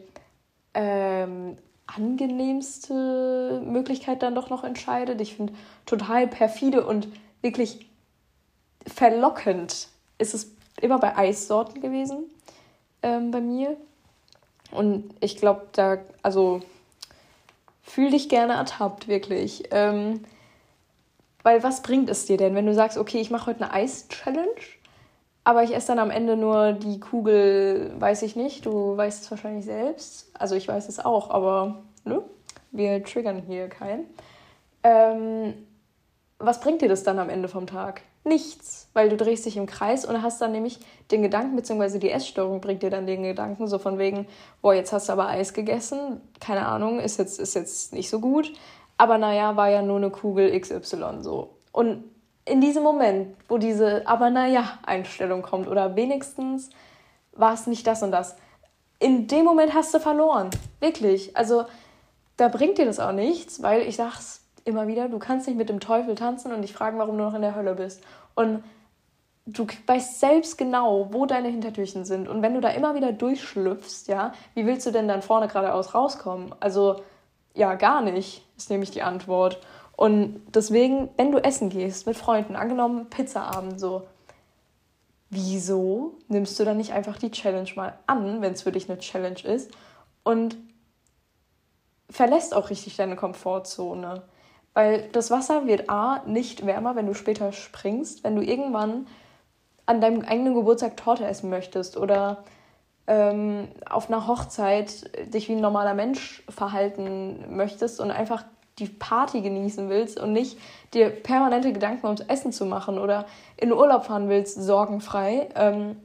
ähm, 0.75 1.59
angenehmste 1.87 3.63
Möglichkeit 3.65 4.23
dann 4.23 4.35
doch 4.35 4.51
noch 4.51 4.65
entscheidet. 4.65 5.21
Ich 5.21 5.37
finde 5.37 5.55
total 5.87 6.29
perfide 6.29 6.87
und 6.87 7.09
wirklich 7.43 7.91
verlockend 8.87 9.89
ist 10.19 10.35
es 10.35 10.53
immer 10.81 10.99
bei 10.99 11.17
Eissorten 11.17 11.81
gewesen 11.81 12.31
ähm, 13.03 13.31
bei 13.31 13.41
mir. 13.41 13.77
Und 14.73 15.15
ich 15.21 15.37
glaube, 15.37 15.67
da, 15.73 15.99
also 16.23 16.61
fühl 17.83 18.11
dich 18.11 18.29
gerne 18.29 18.55
ertappt, 18.55 19.09
wirklich. 19.09 19.65
Ähm, 19.71 20.25
weil 21.43 21.63
was 21.63 21.83
bringt 21.83 22.11
es 22.11 22.27
dir 22.27 22.37
denn, 22.37 22.55
wenn 22.55 22.67
du 22.67 22.75
sagst, 22.75 22.99
okay, 22.99 23.21
ich 23.21 23.31
mache 23.31 23.47
heute 23.47 23.65
eine 23.65 23.73
Eis-Challenge, 23.73 24.51
Aber 25.45 25.63
ich 25.63 25.73
esse 25.77 25.87
dann 25.89 26.01
am 26.01 26.11
Ende 26.11 26.37
nur 26.37 26.73
die 26.73 26.99
Kugel, 26.99 27.93
weiß 28.01 28.23
ich 28.23 28.35
nicht. 28.35 28.67
Du 28.67 28.97
weißt 28.97 29.23
es 29.23 29.31
wahrscheinlich 29.31 29.65
selbst. 29.65 30.29
Also 30.35 30.57
ich 30.57 30.67
weiß 30.67 30.89
es 30.89 30.99
auch, 30.99 31.31
aber 31.31 31.85
ne? 32.05 32.21
wir 32.73 33.05
triggern 33.05 33.43
hier 33.47 33.69
keinen. 33.69 34.07
Ähm, 34.83 35.55
was 36.41 36.61
bringt 36.61 36.83
dir 36.83 36.89
das 36.89 37.05
dann 37.05 37.21
am 37.21 37.31
Ende 37.31 37.49
vom 37.49 37.69
Tag? 37.69 38.03
Nichts, 38.27 38.89
weil 38.93 39.09
du 39.09 39.17
drehst 39.17 39.47
dich 39.47 39.57
im 39.57 39.67
Kreis 39.67 40.05
und 40.05 40.21
hast 40.21 40.41
dann 40.41 40.51
nämlich 40.51 40.81
den 41.13 41.23
Gedanken, 41.23 41.55
beziehungsweise 41.55 42.01
die 42.01 42.11
Essstörung 42.11 42.61
bringt 42.61 42.83
dir 42.83 42.91
dann 42.91 43.07
den 43.07 43.23
Gedanken, 43.23 43.69
so 43.69 43.79
von 43.79 43.99
wegen, 43.99 44.27
boah, 44.61 44.75
jetzt 44.75 44.93
hast 44.93 45.09
du 45.09 45.13
aber 45.13 45.29
Eis 45.29 45.55
gegessen, 45.55 46.21
keine 46.41 46.67
Ahnung, 46.67 46.99
ist 46.99 47.19
jetzt, 47.19 47.39
ist 47.39 47.55
jetzt 47.55 47.93
nicht 47.93 48.11
so 48.11 48.19
gut, 48.19 48.53
aber 48.99 49.17
naja, 49.17 49.57
war 49.57 49.71
ja 49.71 49.81
nur 49.81 49.99
eine 49.99 50.11
Kugel 50.11 50.59
XY 50.59 51.19
so. 51.21 51.51
Und 51.71 52.03
in 52.45 52.61
diesem 52.61 52.83
Moment, 52.83 53.37
wo 53.49 53.59
diese 53.59 54.07
aber 54.07 54.31
naja 54.31 54.79
Einstellung 54.85 55.43
kommt 55.43 55.69
oder 55.69 55.95
wenigstens 55.95 56.71
war 57.33 57.55
es 57.55 57.67
nicht 57.67 57.87
das 57.87 58.03
und 58.03 58.13
das, 58.13 58.37
in 58.99 59.27
dem 59.29 59.45
Moment 59.45 59.75
hast 59.75 59.93
du 59.95 60.01
verloren. 60.01 60.51
Wirklich. 60.81 61.37
Also 61.37 61.67
da 62.37 62.49
bringt 62.49 62.79
dir 62.79 62.87
das 62.87 62.99
auch 62.99 63.13
nichts, 63.13 63.63
weil 63.63 63.83
ich 63.83 63.97
sag's 63.97 64.46
immer 64.67 64.89
wieder, 64.89 65.09
du 65.09 65.19
kannst 65.19 65.47
nicht 65.47 65.57
mit 65.57 65.69
dem 65.69 65.81
Teufel 65.81 66.15
tanzen 66.15 66.53
und 66.53 66.63
dich 66.63 66.73
fragen, 66.73 66.99
warum 66.99 67.17
du 67.17 67.25
noch 67.25 67.35
in 67.35 67.43
der 67.43 67.55
Hölle 67.55 67.75
bist. 67.75 68.03
Und 68.35 68.65
du 69.47 69.67
weißt 69.87 70.21
selbst 70.21 70.59
genau, 70.59 71.09
wo 71.13 71.25
deine 71.25 71.49
Hintertürchen 71.49 72.05
sind. 72.05 72.29
Und 72.29 72.43
wenn 72.43 72.55
du 72.55 72.61
da 72.61 72.71
immer 72.71 72.95
wieder 72.95 73.13
durchschlüpfst, 73.13 74.09
ja, 74.09 74.33
wie 74.55 74.67
willst 74.67 74.87
du 74.87 74.91
denn 74.91 75.09
dann 75.09 75.23
vorne 75.23 75.47
geradeaus 75.47 75.95
rauskommen? 75.95 76.55
Also, 76.61 77.03
ja, 77.55 77.75
gar 77.75 78.03
nicht, 78.03 78.45
ist 78.57 78.71
nämlich 78.71 78.91
die 78.91 79.03
Antwort. 79.03 79.61
Und 79.97 80.43
deswegen, 80.49 81.09
wenn 81.17 81.33
du 81.33 81.39
essen 81.39 81.71
gehst 81.71 82.07
mit 82.07 82.17
Freunden, 82.17 82.57
angenommen 82.57 83.09
Pizzaabend 83.09 83.81
so, 83.81 84.03
wieso 85.31 86.19
nimmst 86.29 86.59
du 86.59 86.65
dann 86.65 86.77
nicht 86.77 86.93
einfach 86.93 87.17
die 87.17 87.31
Challenge 87.31 87.71
mal 87.77 87.99
an, 88.07 88.43
wenn 88.43 88.53
es 88.53 88.63
für 88.63 88.73
dich 88.73 88.91
eine 88.91 88.99
Challenge 88.99 89.43
ist 89.45 89.71
und 90.23 90.57
verlässt 92.11 92.55
auch 92.55 92.69
richtig 92.69 92.97
deine 92.97 93.17
Komfortzone? 93.17 94.23
Weil 94.77 95.09
das 95.13 95.31
Wasser 95.31 95.67
wird 95.67 95.89
A 95.89 96.21
nicht 96.27 96.67
wärmer, 96.67 96.97
wenn 96.97 97.07
du 97.07 97.15
später 97.15 97.51
springst, 97.53 98.23
wenn 98.25 98.37
du 98.37 98.43
irgendwann 98.43 99.07
an 99.87 100.03
deinem 100.03 100.21
eigenen 100.21 100.53
Geburtstag 100.53 100.99
Torte 100.99 101.25
essen 101.25 101.49
möchtest 101.49 101.97
oder 101.97 102.45
ähm, 103.07 103.69
auf 103.89 104.11
einer 104.11 104.27
Hochzeit 104.27 105.11
dich 105.33 105.49
wie 105.49 105.55
ein 105.55 105.63
normaler 105.63 105.95
Mensch 105.95 106.43
verhalten 106.51 107.57
möchtest 107.57 108.01
und 108.01 108.11
einfach 108.11 108.45
die 108.79 108.89
Party 108.89 109.41
genießen 109.41 109.89
willst 109.89 110.21
und 110.21 110.35
nicht 110.35 110.59
dir 110.93 111.09
permanente 111.09 111.73
Gedanken 111.73 112.05
ums 112.05 112.21
Essen 112.21 112.53
zu 112.53 112.67
machen 112.67 112.99
oder 112.99 113.25
in 113.57 113.73
Urlaub 113.73 114.05
fahren 114.05 114.29
willst, 114.29 114.63
sorgenfrei, 114.63 115.49
ähm, 115.55 115.97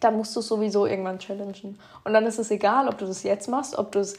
dann 0.00 0.18
musst 0.18 0.36
du 0.36 0.40
es 0.40 0.48
sowieso 0.48 0.84
irgendwann 0.84 1.18
challengen. 1.18 1.78
Und 2.04 2.12
dann 2.12 2.26
ist 2.26 2.38
es 2.38 2.50
egal, 2.50 2.88
ob 2.88 2.98
du 2.98 3.06
das 3.06 3.22
jetzt 3.22 3.48
machst, 3.48 3.78
ob 3.78 3.90
du 3.92 4.00
es 4.00 4.18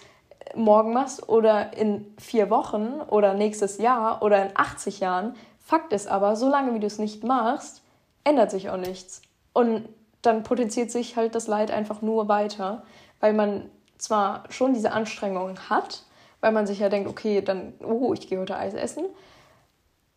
morgen 0.55 0.93
machst 0.93 1.27
oder 1.29 1.74
in 1.74 2.13
vier 2.17 2.50
Wochen 2.50 3.01
oder 3.10 3.33
nächstes 3.33 3.77
Jahr 3.77 4.22
oder 4.22 4.43
in 4.45 4.51
80 4.55 5.00
Jahren. 5.00 5.36
Fakt 5.60 5.93
ist 5.93 6.07
aber, 6.07 6.36
solange 6.36 6.74
wie 6.74 6.79
du 6.79 6.88
es 6.88 7.00
nicht 7.00 7.24
machst, 7.24 7.81
ändert 8.24 8.51
sich 8.51 8.69
auch 8.69 8.77
nichts. 8.77 9.22
Und 9.53 9.88
dann 10.22 10.43
potenziert 10.43 10.91
sich 10.91 11.15
halt 11.15 11.36
das 11.36 11.48
Leid 11.48 11.72
einfach 11.72 12.01
nur 12.01 12.27
weiter, 12.27 12.83
weil 13.19 13.33
man 13.33 13.69
zwar 13.98 14.43
schon 14.50 14.74
diese 14.74 14.91
Anstrengungen 14.91 15.69
hat, 15.69 16.03
weil 16.41 16.51
man 16.51 16.67
sich 16.67 16.79
ja 16.79 16.89
denkt, 16.89 17.10
okay, 17.10 17.41
dann, 17.41 17.74
oh, 17.83 18.13
ich 18.13 18.27
gehe 18.27 18.39
heute 18.39 18.57
Eis 18.57 18.74
essen. 18.74 19.05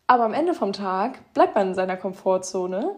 Aber 0.07 0.23
am 0.23 0.33
Ende 0.33 0.53
vom 0.53 0.73
Tag 0.73 1.33
bleibt 1.33 1.55
man 1.55 1.69
in 1.69 1.75
seiner 1.75 1.97
Komfortzone, 1.97 2.95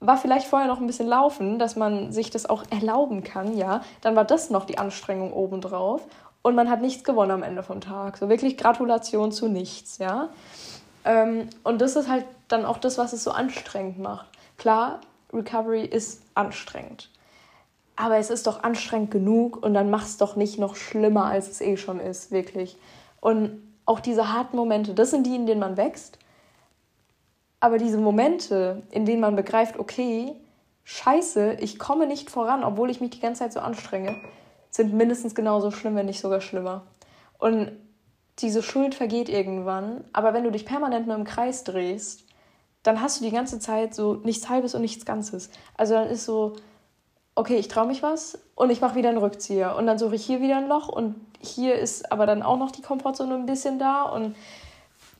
war 0.00 0.16
vielleicht 0.16 0.46
vorher 0.46 0.68
noch 0.68 0.80
ein 0.80 0.86
bisschen 0.86 1.08
laufen, 1.08 1.58
dass 1.58 1.74
man 1.74 2.12
sich 2.12 2.30
das 2.30 2.48
auch 2.48 2.64
erlauben 2.70 3.24
kann, 3.24 3.56
ja. 3.56 3.82
Dann 4.02 4.14
war 4.14 4.24
das 4.24 4.50
noch 4.50 4.64
die 4.64 4.78
Anstrengung 4.78 5.32
obendrauf 5.32 6.06
und 6.46 6.54
man 6.54 6.70
hat 6.70 6.80
nichts 6.80 7.04
gewonnen 7.04 7.32
am 7.32 7.42
Ende 7.42 7.62
vom 7.62 7.80
Tag. 7.80 8.16
So 8.16 8.28
wirklich 8.28 8.56
Gratulation 8.56 9.32
zu 9.32 9.48
nichts, 9.48 9.98
ja. 9.98 10.30
Ähm, 11.04 11.48
und 11.64 11.80
das 11.80 11.96
ist 11.96 12.08
halt 12.08 12.24
dann 12.48 12.64
auch 12.64 12.78
das, 12.78 12.98
was 12.98 13.12
es 13.12 13.24
so 13.24 13.30
anstrengend 13.32 13.98
macht. 13.98 14.26
Klar, 14.56 15.00
Recovery 15.32 15.84
ist 15.84 16.22
anstrengend 16.34 17.10
aber 17.96 18.18
es 18.18 18.30
ist 18.30 18.46
doch 18.46 18.62
anstrengend 18.62 19.10
genug 19.10 19.62
und 19.64 19.74
dann 19.74 19.90
mach 19.90 20.04
es 20.04 20.18
doch 20.18 20.36
nicht 20.36 20.58
noch 20.58 20.76
schlimmer, 20.76 21.24
als 21.24 21.48
es 21.48 21.60
eh 21.62 21.78
schon 21.78 21.98
ist, 21.98 22.30
wirklich. 22.30 22.76
Und 23.20 23.62
auch 23.86 24.00
diese 24.00 24.32
harten 24.32 24.56
Momente, 24.56 24.94
das 24.94 25.10
sind 25.10 25.26
die, 25.26 25.34
in 25.34 25.46
denen 25.46 25.60
man 25.60 25.78
wächst. 25.78 26.18
Aber 27.58 27.78
diese 27.78 27.96
Momente, 27.96 28.82
in 28.90 29.06
denen 29.06 29.20
man 29.20 29.34
begreift, 29.34 29.78
okay, 29.78 30.34
scheiße, 30.84 31.54
ich 31.60 31.78
komme 31.78 32.06
nicht 32.06 32.30
voran, 32.30 32.62
obwohl 32.62 32.90
ich 32.90 33.00
mich 33.00 33.10
die 33.10 33.20
ganze 33.20 33.40
Zeit 33.40 33.54
so 33.54 33.60
anstrenge, 33.60 34.14
sind 34.76 34.92
mindestens 34.92 35.34
genauso 35.34 35.70
schlimm, 35.70 35.96
wenn 35.96 36.06
nicht 36.06 36.20
sogar 36.20 36.40
schlimmer. 36.40 36.86
Und 37.38 37.72
diese 38.38 38.62
Schuld 38.62 38.94
vergeht 38.94 39.28
irgendwann, 39.28 40.04
aber 40.12 40.34
wenn 40.34 40.44
du 40.44 40.50
dich 40.50 40.66
permanent 40.66 41.06
nur 41.06 41.16
im 41.16 41.24
Kreis 41.24 41.64
drehst, 41.64 42.24
dann 42.82 43.00
hast 43.00 43.20
du 43.20 43.24
die 43.24 43.30
ganze 43.30 43.58
Zeit 43.58 43.94
so 43.94 44.14
nichts 44.14 44.48
Halbes 44.48 44.74
und 44.74 44.82
nichts 44.82 45.04
Ganzes. 45.04 45.50
Also 45.76 45.94
dann 45.94 46.08
ist 46.08 46.24
so, 46.24 46.54
okay, 47.34 47.56
ich 47.56 47.68
traue 47.68 47.86
mich 47.86 48.02
was 48.02 48.38
und 48.54 48.70
ich 48.70 48.80
mache 48.80 48.94
wieder 48.94 49.08
einen 49.08 49.18
Rückzieher. 49.18 49.76
Und 49.76 49.86
dann 49.86 49.98
suche 49.98 50.14
ich 50.14 50.24
hier 50.24 50.40
wieder 50.40 50.56
ein 50.56 50.68
Loch 50.68 50.88
und 50.88 51.16
hier 51.40 51.76
ist 51.76 52.12
aber 52.12 52.26
dann 52.26 52.42
auch 52.42 52.58
noch 52.58 52.70
die 52.70 52.82
Komfortzone 52.82 53.34
ein 53.34 53.46
bisschen 53.46 53.78
da. 53.78 54.02
Und 54.02 54.36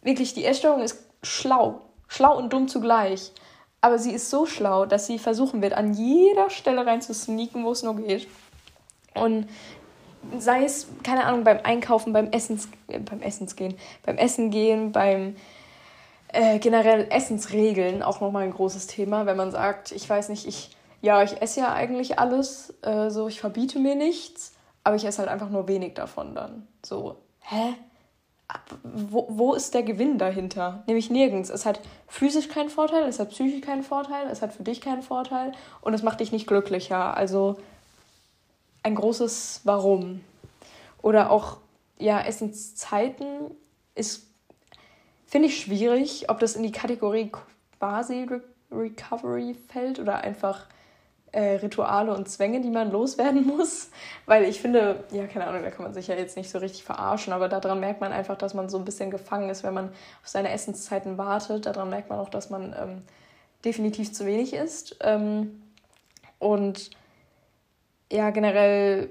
wirklich, 0.02 0.34
die 0.34 0.44
Essstörung 0.44 0.82
ist 0.82 0.98
schlau. 1.22 1.80
Schlau 2.08 2.36
und 2.38 2.52
dumm 2.52 2.68
zugleich. 2.68 3.32
Aber 3.80 3.98
sie 3.98 4.12
ist 4.12 4.30
so 4.30 4.46
schlau, 4.46 4.86
dass 4.86 5.06
sie 5.06 5.18
versuchen 5.18 5.62
wird, 5.62 5.74
an 5.74 5.92
jeder 5.92 6.50
Stelle 6.50 6.86
rein 6.86 7.02
zu 7.02 7.14
sneaken, 7.14 7.64
wo 7.64 7.72
es 7.72 7.82
nur 7.82 7.96
geht. 7.96 8.28
Und 9.16 9.48
sei 10.38 10.64
es, 10.64 10.88
keine 11.02 11.24
Ahnung, 11.24 11.44
beim 11.44 11.60
Einkaufen, 11.62 12.12
beim 12.12 12.30
Essens, 12.30 12.68
äh, 12.88 12.98
beim 12.98 13.20
Essensgehen, 13.20 13.76
beim 14.04 14.18
Essen 14.18 14.50
gehen, 14.50 14.92
beim 14.92 15.36
äh, 16.32 16.58
generell 16.58 17.06
Essensregeln, 17.10 18.02
auch 18.02 18.20
nochmal 18.20 18.44
ein 18.44 18.52
großes 18.52 18.86
Thema, 18.86 19.26
wenn 19.26 19.36
man 19.36 19.50
sagt, 19.50 19.92
ich 19.92 20.08
weiß 20.08 20.28
nicht, 20.28 20.46
ich 20.46 20.76
ja, 21.02 21.22
ich 21.22 21.40
esse 21.40 21.60
ja 21.60 21.72
eigentlich 21.72 22.18
alles, 22.18 22.74
äh, 22.82 23.10
so 23.10 23.28
ich 23.28 23.40
verbiete 23.40 23.78
mir 23.78 23.94
nichts, 23.94 24.54
aber 24.82 24.96
ich 24.96 25.04
esse 25.04 25.18
halt 25.18 25.28
einfach 25.28 25.50
nur 25.50 25.68
wenig 25.68 25.94
davon 25.94 26.34
dann. 26.34 26.66
So, 26.84 27.16
hä? 27.40 27.74
Wo, 28.82 29.26
wo 29.28 29.54
ist 29.54 29.74
der 29.74 29.82
Gewinn 29.82 30.18
dahinter? 30.18 30.84
Nämlich 30.86 31.10
nirgends. 31.10 31.50
Es 31.50 31.66
hat 31.66 31.80
physisch 32.06 32.48
keinen 32.48 32.70
Vorteil, 32.70 33.04
es 33.04 33.18
hat 33.18 33.30
psychisch 33.30 33.60
keinen 33.60 33.82
Vorteil, 33.82 34.28
es 34.30 34.40
hat 34.40 34.52
für 34.52 34.62
dich 34.62 34.80
keinen 34.80 35.02
Vorteil 35.02 35.52
und 35.80 35.94
es 35.94 36.02
macht 36.02 36.20
dich 36.20 36.32
nicht 36.32 36.46
glücklicher. 36.46 37.16
Also 37.16 37.56
ein 38.86 38.94
großes 38.94 39.62
Warum. 39.64 40.20
Oder 41.02 41.30
auch, 41.30 41.58
ja, 41.98 42.20
Essenszeiten 42.20 43.50
ist, 43.96 44.28
finde 45.26 45.48
ich 45.48 45.60
schwierig, 45.60 46.30
ob 46.30 46.38
das 46.38 46.54
in 46.54 46.62
die 46.62 46.70
Kategorie 46.70 47.32
quasi 47.78 48.28
Recovery 48.70 49.54
fällt 49.54 49.98
oder 49.98 50.18
einfach 50.18 50.66
äh, 51.32 51.56
Rituale 51.56 52.14
und 52.14 52.28
Zwänge, 52.28 52.60
die 52.60 52.70
man 52.70 52.92
loswerden 52.92 53.44
muss. 53.56 53.90
Weil 54.24 54.44
ich 54.44 54.60
finde, 54.60 55.02
ja, 55.10 55.26
keine 55.26 55.48
Ahnung, 55.48 55.62
da 55.64 55.70
kann 55.70 55.84
man 55.84 55.92
sich 55.92 56.06
ja 56.06 56.14
jetzt 56.14 56.36
nicht 56.36 56.48
so 56.48 56.58
richtig 56.58 56.84
verarschen, 56.84 57.32
aber 57.32 57.48
daran 57.48 57.80
merkt 57.80 58.00
man 58.00 58.12
einfach, 58.12 58.38
dass 58.38 58.54
man 58.54 58.68
so 58.68 58.78
ein 58.78 58.84
bisschen 58.84 59.10
gefangen 59.10 59.50
ist, 59.50 59.64
wenn 59.64 59.74
man 59.74 59.88
auf 59.88 60.28
seine 60.28 60.50
Essenszeiten 60.50 61.18
wartet. 61.18 61.66
Daran 61.66 61.90
merkt 61.90 62.08
man 62.08 62.20
auch, 62.20 62.30
dass 62.30 62.50
man 62.50 62.72
ähm, 62.80 63.02
definitiv 63.64 64.12
zu 64.12 64.26
wenig 64.26 64.54
isst. 64.54 64.96
Ähm, 65.00 65.60
und 66.38 66.90
ja, 68.10 68.30
generell 68.30 69.10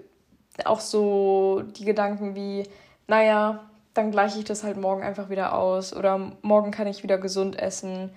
auch 0.63 0.79
so 0.79 1.63
die 1.77 1.86
Gedanken 1.86 2.36
wie, 2.36 2.63
naja, 3.08 3.69
dann 3.93 4.12
gleiche 4.12 4.39
ich 4.39 4.45
das 4.45 4.63
halt 4.63 4.77
morgen 4.77 5.03
einfach 5.03 5.29
wieder 5.29 5.53
aus 5.53 5.95
oder 5.95 6.31
morgen 6.41 6.71
kann 6.71 6.88
ich 6.88 7.03
wieder 7.03 7.17
gesund 7.17 7.58
essen 7.58 8.12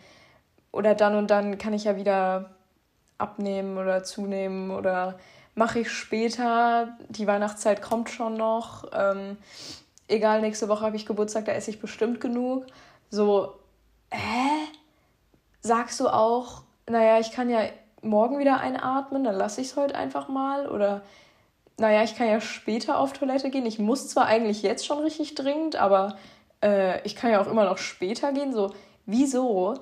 oder 0.73 0.95
dann 0.95 1.17
und 1.17 1.31
dann 1.31 1.59
kann 1.59 1.73
ich 1.73 1.85
ja 1.85 1.97
wieder 1.97 2.51
abnehmen 3.17 3.79
oder 3.79 4.05
zunehmen 4.05 4.71
oder 4.71 5.19
mache 5.55 5.81
ich 5.81 5.91
später. 5.91 6.97
Die 7.09 7.27
Weihnachtszeit 7.27 7.83
kommt 7.83 8.11
schon 8.11 8.37
noch. 8.37 8.85
Ähm, 8.93 9.37
egal, 10.07 10.41
nächste 10.41 10.69
Woche 10.69 10.85
habe 10.85 10.97
ich 10.97 11.07
Geburtstag, 11.07 11.45
da 11.47 11.53
esse 11.53 11.71
ich 11.71 11.81
bestimmt 11.81 12.21
genug. 12.21 12.67
So, 13.11 13.55
hä? 14.11 14.69
Sagst 15.61 15.99
du 16.01 16.09
auch, 16.09 16.63
naja, 16.89 17.19
ich 17.19 17.33
kann 17.33 17.51
ja 17.51 17.63
morgen 18.03 18.39
wieder 18.39 18.61
einatmen, 18.61 19.25
dann 19.25 19.35
lasse 19.35 19.61
ich 19.61 19.69
es 19.69 19.77
heute 19.77 19.95
einfach 19.95 20.29
mal. 20.29 20.69
Oder, 20.69 21.03
naja, 21.79 22.03
ich 22.03 22.17
kann 22.17 22.29
ja 22.29 22.41
später 22.41 22.99
auf 22.99 23.13
Toilette 23.13 23.51
gehen. 23.51 23.67
Ich 23.67 23.79
muss 23.79 24.09
zwar 24.09 24.27
eigentlich 24.27 24.63
jetzt 24.63 24.87
schon 24.87 24.99
richtig 24.99 25.35
dringend, 25.35 25.77
aber 25.77 26.17
äh, 26.63 27.01
ich 27.03 27.17
kann 27.17 27.31
ja 27.31 27.41
auch 27.41 27.47
immer 27.49 27.65
noch 27.65 27.79
später 27.79 28.33
gehen. 28.33 28.53
So, 28.53 28.73
wieso 29.07 29.75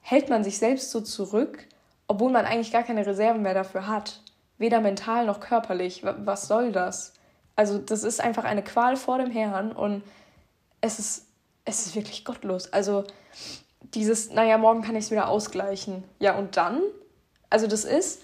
hält 0.00 0.28
man 0.28 0.44
sich 0.44 0.58
selbst 0.58 0.90
so 0.90 1.00
zurück 1.00 1.66
obwohl 2.06 2.30
man 2.30 2.46
eigentlich 2.46 2.72
gar 2.72 2.82
keine 2.82 3.06
Reserven 3.06 3.42
mehr 3.42 3.54
dafür 3.54 3.86
hat. 3.86 4.20
Weder 4.58 4.80
mental 4.80 5.26
noch 5.26 5.40
körperlich. 5.40 6.02
Was 6.04 6.48
soll 6.48 6.72
das? 6.72 7.12
Also, 7.56 7.78
das 7.78 8.04
ist 8.04 8.20
einfach 8.20 8.44
eine 8.44 8.62
Qual 8.62 8.96
vor 8.96 9.18
dem 9.18 9.30
Herrn 9.30 9.72
und 9.72 10.02
es 10.80 10.98
ist, 10.98 11.26
es 11.64 11.86
ist 11.86 11.96
wirklich 11.96 12.24
gottlos. 12.24 12.72
Also, 12.72 13.04
dieses, 13.80 14.30
naja, 14.30 14.58
morgen 14.58 14.82
kann 14.82 14.96
ich 14.96 15.06
es 15.06 15.10
wieder 15.10 15.28
ausgleichen. 15.28 16.04
Ja, 16.18 16.36
und 16.36 16.56
dann? 16.56 16.80
Also 17.50 17.66
das 17.66 17.84
ist 17.84 18.22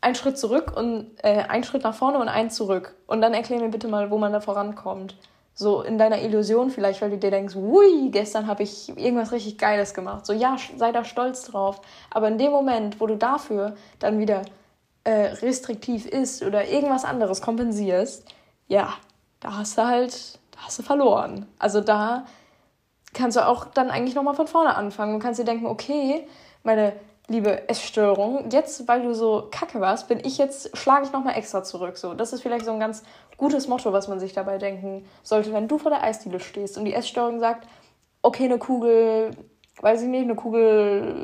ein 0.00 0.14
Schritt 0.14 0.36
zurück 0.36 0.76
und 0.76 1.12
äh, 1.22 1.44
ein 1.48 1.64
Schritt 1.64 1.84
nach 1.84 1.94
vorne 1.94 2.18
und 2.18 2.28
ein 2.28 2.50
zurück. 2.50 2.94
Und 3.06 3.22
dann 3.22 3.34
erklär 3.34 3.60
mir 3.60 3.68
bitte 3.68 3.88
mal, 3.88 4.10
wo 4.10 4.18
man 4.18 4.32
da 4.32 4.40
vorankommt. 4.40 5.16
So 5.54 5.82
in 5.82 5.98
deiner 5.98 6.20
Illusion 6.22 6.70
vielleicht, 6.70 7.02
weil 7.02 7.10
du 7.10 7.18
dir 7.18 7.30
denkst, 7.30 7.54
ui, 7.54 8.10
gestern 8.10 8.46
habe 8.46 8.62
ich 8.62 8.88
irgendwas 8.88 9.32
richtig 9.32 9.58
Geiles 9.58 9.94
gemacht. 9.94 10.26
So 10.26 10.32
ja, 10.32 10.56
sei 10.76 10.92
da 10.92 11.04
stolz 11.04 11.44
drauf. 11.44 11.80
Aber 12.10 12.28
in 12.28 12.38
dem 12.38 12.50
Moment, 12.52 13.00
wo 13.00 13.06
du 13.06 13.16
dafür 13.16 13.76
dann 13.98 14.18
wieder 14.18 14.42
äh, 15.04 15.26
restriktiv 15.42 16.06
isst 16.06 16.42
oder 16.42 16.68
irgendwas 16.68 17.04
anderes 17.04 17.40
kompensierst, 17.40 18.26
ja, 18.66 18.94
da 19.40 19.58
hast 19.58 19.78
du 19.78 19.86
halt, 19.86 20.38
da 20.52 20.60
hast 20.66 20.78
du 20.78 20.82
verloren. 20.82 21.46
Also 21.58 21.80
da 21.80 22.26
kannst 23.12 23.36
du 23.36 23.46
auch 23.46 23.66
dann 23.66 23.90
eigentlich 23.90 24.14
nochmal 24.14 24.34
von 24.34 24.48
vorne 24.48 24.74
anfangen 24.74 25.14
und 25.14 25.20
kannst 25.20 25.38
dir 25.38 25.44
denken, 25.44 25.66
okay, 25.66 26.26
meine 26.62 26.94
liebe 27.28 27.68
Essstörung, 27.68 28.50
jetzt, 28.50 28.86
weil 28.88 29.02
du 29.02 29.14
so 29.14 29.48
kacke 29.50 29.80
warst, 29.80 30.08
bin 30.08 30.20
ich 30.24 30.38
jetzt, 30.38 30.76
schlage 30.76 31.06
ich 31.06 31.12
nochmal 31.12 31.36
extra 31.36 31.62
zurück. 31.62 31.96
So, 31.96 32.14
das 32.14 32.32
ist 32.32 32.42
vielleicht 32.42 32.64
so 32.64 32.72
ein 32.72 32.80
ganz 32.80 33.02
gutes 33.36 33.68
Motto, 33.68 33.92
was 33.92 34.08
man 34.08 34.20
sich 34.20 34.32
dabei 34.32 34.58
denken 34.58 35.04
sollte, 35.22 35.52
wenn 35.52 35.68
du 35.68 35.78
vor 35.78 35.90
der 35.90 36.02
Eisdiele 36.02 36.40
stehst 36.40 36.76
und 36.76 36.84
die 36.84 36.94
Essstörung 36.94 37.40
sagt, 37.40 37.66
okay, 38.22 38.44
eine 38.44 38.58
Kugel, 38.58 39.30
weiß 39.80 40.02
ich 40.02 40.08
nicht, 40.08 40.22
eine 40.22 40.34
Kugel, 40.34 41.14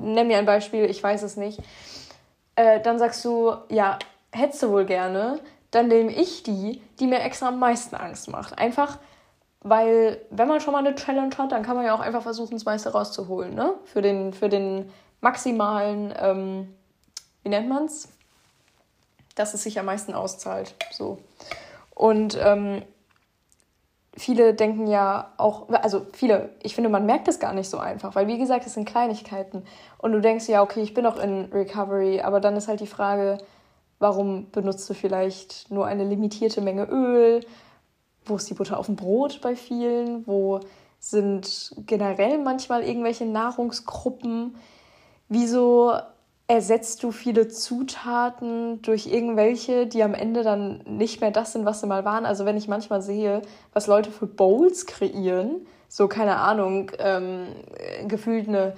nenn 0.00 0.26
mir 0.26 0.38
ein 0.38 0.46
Beispiel, 0.46 0.84
ich 0.84 1.02
weiß 1.02 1.22
es 1.22 1.36
nicht. 1.36 1.60
Äh, 2.56 2.80
dann 2.80 2.98
sagst 2.98 3.24
du, 3.24 3.54
ja, 3.68 3.98
hättest 4.32 4.62
du 4.62 4.70
wohl 4.70 4.84
gerne, 4.84 5.40
dann 5.70 5.88
nehme 5.88 6.12
ich 6.12 6.42
die, 6.42 6.82
die 6.98 7.06
mir 7.06 7.20
extra 7.20 7.48
am 7.48 7.58
meisten 7.58 7.96
Angst 7.96 8.30
macht. 8.30 8.58
Einfach, 8.58 8.98
weil 9.62 10.20
wenn 10.30 10.48
man 10.48 10.60
schon 10.60 10.72
mal 10.72 10.78
eine 10.78 10.94
Challenge 10.94 11.36
hat, 11.36 11.52
dann 11.52 11.62
kann 11.62 11.76
man 11.76 11.84
ja 11.84 11.94
auch 11.94 12.00
einfach 12.00 12.22
versuchen, 12.22 12.54
das 12.54 12.64
meiste 12.64 12.90
rauszuholen, 12.92 13.54
ne? 13.54 13.74
Für 13.84 14.00
den, 14.00 14.32
für 14.32 14.48
den 14.48 14.90
maximalen, 15.20 16.14
ähm, 16.18 16.74
wie 17.42 17.50
nennt 17.50 17.68
man's? 17.68 18.08
Dass 19.34 19.54
es 19.54 19.62
sich 19.62 19.78
am 19.78 19.86
meisten 19.86 20.14
auszahlt. 20.14 20.74
So. 20.90 21.18
Und 21.94 22.38
ähm, 22.42 22.82
viele 24.16 24.54
denken 24.54 24.86
ja 24.86 25.32
auch, 25.36 25.68
also 25.68 26.06
viele, 26.12 26.50
ich 26.62 26.74
finde, 26.74 26.90
man 26.90 27.06
merkt 27.06 27.28
es 27.28 27.38
gar 27.38 27.52
nicht 27.52 27.68
so 27.68 27.78
einfach, 27.78 28.14
weil 28.14 28.26
wie 28.26 28.38
gesagt, 28.38 28.66
es 28.66 28.74
sind 28.74 28.86
Kleinigkeiten. 28.88 29.64
Und 29.98 30.12
du 30.12 30.20
denkst 30.20 30.48
ja, 30.48 30.62
okay, 30.62 30.80
ich 30.80 30.94
bin 30.94 31.04
auch 31.04 31.18
in 31.18 31.46
Recovery, 31.52 32.22
aber 32.22 32.40
dann 32.40 32.56
ist 32.56 32.68
halt 32.68 32.80
die 32.80 32.86
Frage, 32.86 33.38
warum 33.98 34.50
benutzt 34.50 34.88
du 34.88 34.94
vielleicht 34.94 35.70
nur 35.70 35.86
eine 35.86 36.04
limitierte 36.04 36.62
Menge 36.62 36.84
Öl? 36.84 37.44
Wo 38.24 38.36
ist 38.36 38.48
die 38.48 38.54
Butter 38.54 38.78
auf 38.78 38.86
dem 38.86 38.96
Brot 38.96 39.40
bei 39.42 39.56
vielen, 39.56 40.26
wo 40.26 40.60
sind 40.98 41.74
generell 41.86 42.38
manchmal 42.38 42.82
irgendwelche 42.82 43.24
Nahrungsgruppen, 43.24 44.54
wieso 45.28 45.94
ersetzt 46.50 47.04
du 47.04 47.12
viele 47.12 47.46
Zutaten 47.46 48.82
durch 48.82 49.06
irgendwelche, 49.06 49.86
die 49.86 50.02
am 50.02 50.14
Ende 50.14 50.42
dann 50.42 50.82
nicht 50.84 51.20
mehr 51.20 51.30
das 51.30 51.52
sind, 51.52 51.64
was 51.64 51.80
sie 51.80 51.86
mal 51.86 52.04
waren. 52.04 52.26
Also 52.26 52.44
wenn 52.44 52.56
ich 52.56 52.66
manchmal 52.66 53.02
sehe, 53.02 53.42
was 53.72 53.86
Leute 53.86 54.10
für 54.10 54.26
Bowls 54.26 54.86
kreieren, 54.86 55.64
so 55.88 56.08
keine 56.08 56.38
Ahnung, 56.38 56.90
ähm, 56.98 57.46
gefühlt 58.08 58.48
eine, 58.48 58.74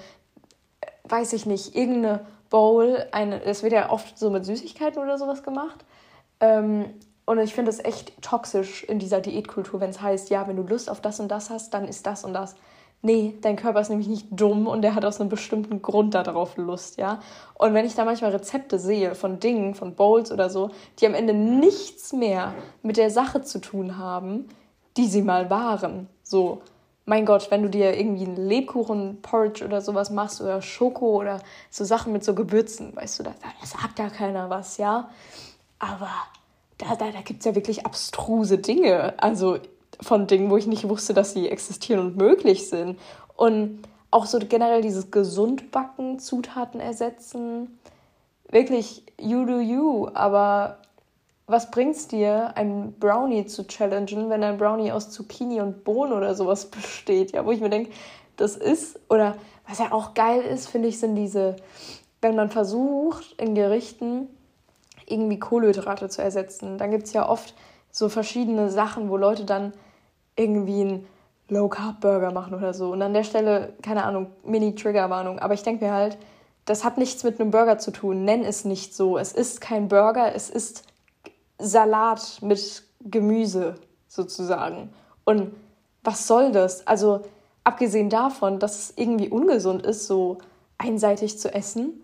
weiß 1.05 1.33
ich 1.33 1.47
nicht, 1.47 1.75
irgendeine 1.75 2.27
Bowl, 2.51 3.07
eine, 3.11 3.43
es 3.43 3.63
wird 3.63 3.73
ja 3.73 3.89
oft 3.89 4.19
so 4.19 4.29
mit 4.29 4.45
Süßigkeiten 4.45 5.03
oder 5.03 5.17
sowas 5.17 5.43
gemacht. 5.43 5.83
Ähm, 6.41 6.85
und 7.25 7.39
ich 7.39 7.55
finde 7.55 7.71
es 7.71 7.85
echt 7.85 8.21
toxisch 8.21 8.85
in 8.85 8.99
dieser 8.99 9.21
Diätkultur, 9.21 9.81
wenn 9.81 9.91
es 9.91 10.01
heißt, 10.01 10.31
ja, 10.31 10.47
wenn 10.49 10.57
du 10.57 10.63
Lust 10.63 10.91
auf 10.91 11.01
das 11.01 11.21
und 11.21 11.29
das 11.29 11.51
hast, 11.51 11.73
dann 11.73 11.87
ist 11.87 12.07
das 12.07 12.25
und 12.25 12.35
das. 12.35 12.57
Nee, 13.05 13.35
dein 13.41 13.57
Körper 13.57 13.81
ist 13.81 13.89
nämlich 13.89 14.09
nicht 14.09 14.29
dumm 14.31 14.69
und 14.69 14.83
der 14.83 14.95
hat 14.95 15.05
aus 15.05 15.21
einem 15.21 15.29
bestimmten 15.29 15.83
Grund 15.83 16.15
darauf 16.15 16.57
Lust, 16.57 16.99
ja. 16.99 17.21
Und 17.55 17.75
wenn 17.75 17.85
ich 17.85 17.97
da 17.97 18.05
manchmal 18.05 18.31
Rezepte 18.31 18.79
sehe 18.79 19.17
von 19.17 19.41
Dingen, 19.41 19.75
von 19.75 19.95
Bowls 19.97 20.31
oder 20.31 20.51
so, 20.51 20.71
die 21.01 21.07
am 21.07 21.15
Ende 21.15 21.35
nichts 21.35 22.13
mehr 22.13 22.55
mit 22.83 22.97
der 22.97 23.11
Sache 23.11 23.43
zu 23.43 23.61
tun 23.61 23.99
haben, 23.99 24.49
die 24.97 25.07
sie 25.07 25.23
mal 25.23 25.51
waren. 25.51 26.09
So, 26.23 26.63
mein 27.05 27.27
Gott, 27.27 27.51
wenn 27.51 27.63
du 27.63 27.69
dir 27.69 27.99
irgendwie 27.99 28.25
einen 28.25 28.37
Lebkuchen, 28.37 29.21
Porridge 29.21 29.65
oder 29.65 29.81
sowas 29.81 30.11
machst 30.11 30.41
oder 30.41 30.63
Schoko 30.63 31.19
oder 31.21 31.41
so 31.71 31.85
Sachen 31.85 32.13
mit 32.13 32.23
so 32.23 32.35
Gewürzen, 32.35 32.95
weißt 32.95 33.19
du, 33.19 33.23
da, 33.25 33.35
da 33.43 33.67
sagt 33.67 33.99
ja 33.99 34.11
keiner 34.11 34.49
was, 34.49 34.77
ja. 34.77 35.11
Aber 35.81 36.11
da, 36.83 36.97
da, 36.97 37.11
da 37.11 37.21
gibt 37.23 37.41
es 37.41 37.47
ja 37.47 37.55
wirklich 37.55 37.87
abstruse 37.87 38.59
Dinge. 38.59 39.15
Also 39.19 39.59
von 40.01 40.27
Dingen, 40.27 40.51
wo 40.51 40.57
ich 40.57 40.67
nicht 40.67 40.89
wusste, 40.89 41.15
dass 41.15 41.33
sie 41.33 41.49
existieren 41.49 42.01
und 42.01 42.17
möglich 42.17 42.69
sind. 42.69 42.99
Und 43.37 43.83
auch 44.11 44.27
so 44.27 44.39
generell 44.39 44.83
dieses 44.83 45.11
Gesundbacken, 45.11 46.19
Zutaten 46.19 46.81
ersetzen. 46.81 47.79
Wirklich, 48.51 49.05
you 49.19 49.45
do 49.47 49.59
you. 49.61 50.09
Aber 50.13 50.79
was 51.47 51.71
bringt's 51.71 52.09
dir, 52.09 52.57
ein 52.57 52.95
Brownie 52.99 53.47
zu 53.47 53.67
challengen, 53.67 54.29
wenn 54.31 54.45
ein 54.45 54.59
Brownie 54.59 54.93
aus 54.93 55.11
Zucchini 55.11 55.61
und 55.61 55.85
Bohnen 55.85 56.13
oder 56.13 56.35
sowas 56.35 56.67
besteht? 56.71 57.33
Ja, 57.33 57.47
wo 57.47 57.53
ich 57.53 57.61
mir 57.61 57.71
denke, 57.71 57.91
das 58.37 58.57
ist, 58.57 58.99
oder 59.09 59.37
was 59.69 59.79
ja 59.79 59.93
auch 59.93 60.15
geil 60.15 60.43
ist, 60.43 60.69
finde 60.69 60.89
ich, 60.89 60.99
sind 60.99 61.15
diese, 61.15 61.57
wenn 62.21 62.35
man 62.35 62.51
versucht, 62.51 63.35
in 63.41 63.55
Gerichten 63.55 64.29
irgendwie 65.07 65.39
Kohlenhydrate 65.39 66.09
zu 66.09 66.23
ersetzen. 66.23 66.79
Dann 66.79 66.91
gibt 66.91 67.07
es 67.07 67.13
ja 67.13 67.29
oft 67.29 67.55
so 67.91 68.09
verschiedene 68.09 68.71
Sachen, 68.71 69.11
wo 69.11 69.17
Leute 69.17 69.45
dann 69.45 69.73
irgendwie 70.37 70.81
einen 70.81 71.07
Low-Carb-Burger 71.49 72.33
machen 72.33 72.55
oder 72.55 72.73
so. 72.75 72.93
Und 72.93 73.03
an 73.03 73.13
der 73.13 73.25
Stelle, 73.25 73.75
keine 73.83 74.05
Ahnung, 74.05 74.29
Mini-Triggerwarnung. 74.45 75.39
Aber 75.39 75.55
ich 75.55 75.63
denke 75.63 75.85
mir 75.85 75.93
halt, 75.93 76.17
das 76.65 76.85
hat 76.85 76.97
nichts 76.97 77.25
mit 77.25 77.41
einem 77.41 77.51
Burger 77.51 77.79
zu 77.79 77.91
tun. 77.91 78.25
Nenn 78.25 78.45
es 78.45 78.65
nicht 78.65 78.95
so. 78.95 79.19
Es 79.19 79.33
ist 79.33 79.61
kein 79.61 79.89
Burger, 79.89 80.35
es 80.35 80.49
ist 80.49 80.85
Salat 81.59 82.39
mit 82.41 82.85
Gemüse 83.01 83.75
sozusagen. 84.09 84.93
Und 85.25 85.53
was 86.03 86.27
soll 86.27 86.53
das? 86.53 86.87
Also 86.87 87.23
abgesehen 87.65 88.11
davon, 88.11 88.59
dass 88.59 88.79
es 88.79 88.93
irgendwie 88.97 89.29
ungesund 89.29 89.85
ist, 89.85 90.07
so 90.07 90.39
einseitig 90.79 91.39
zu 91.39 91.53
essen, 91.53 92.01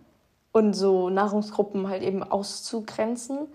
und 0.53 0.75
so 0.75 1.11
Nahrungsgruppen 1.11 1.89
halt 1.89 2.03
eben 2.03 2.23
auszugrenzen, 2.23 3.49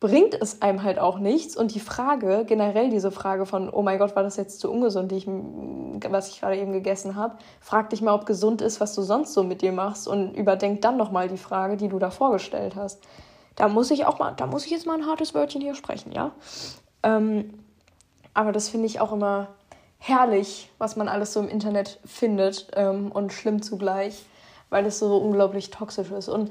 bringt 0.00 0.34
es 0.34 0.62
einem 0.62 0.82
halt 0.82 0.98
auch 0.98 1.18
nichts. 1.18 1.56
Und 1.56 1.74
die 1.74 1.80
Frage, 1.80 2.44
generell 2.46 2.90
diese 2.90 3.10
Frage 3.10 3.46
von, 3.46 3.68
oh 3.68 3.82
mein 3.82 3.98
Gott, 3.98 4.14
war 4.14 4.22
das 4.22 4.36
jetzt 4.36 4.60
zu 4.60 4.70
ungesund, 4.70 5.10
ich, 5.12 5.26
was 5.26 6.28
ich 6.28 6.40
gerade 6.40 6.56
eben 6.56 6.72
gegessen 6.72 7.16
habe, 7.16 7.36
frag 7.60 7.90
dich 7.90 8.00
mal, 8.00 8.14
ob 8.14 8.26
gesund 8.26 8.62
ist, 8.62 8.80
was 8.80 8.94
du 8.94 9.02
sonst 9.02 9.34
so 9.34 9.42
mit 9.42 9.62
dir 9.62 9.72
machst 9.72 10.06
und 10.06 10.34
überdenk 10.34 10.82
dann 10.82 10.96
nochmal 10.96 11.28
die 11.28 11.36
Frage, 11.36 11.76
die 11.76 11.88
du 11.88 11.98
da 11.98 12.10
vorgestellt 12.10 12.76
hast. 12.76 13.02
Da 13.56 13.68
muss 13.68 13.90
ich 13.90 14.06
auch 14.06 14.20
mal, 14.20 14.34
da 14.36 14.46
muss 14.46 14.64
ich 14.64 14.70
jetzt 14.70 14.86
mal 14.86 14.94
ein 14.94 15.06
hartes 15.06 15.34
Wörtchen 15.34 15.60
hier 15.60 15.74
sprechen, 15.74 16.12
ja. 16.12 16.30
Ähm, 17.02 17.54
aber 18.34 18.52
das 18.52 18.68
finde 18.68 18.86
ich 18.86 19.00
auch 19.00 19.12
immer 19.12 19.48
herrlich, 19.98 20.70
was 20.78 20.94
man 20.94 21.08
alles 21.08 21.32
so 21.32 21.40
im 21.40 21.48
Internet 21.48 21.98
findet 22.04 22.68
ähm, 22.76 23.10
und 23.10 23.32
schlimm 23.32 23.62
zugleich 23.62 24.24
weil 24.70 24.86
es 24.86 24.98
so 24.98 25.16
unglaublich 25.16 25.70
toxisch 25.70 26.10
ist. 26.10 26.28
Und 26.28 26.50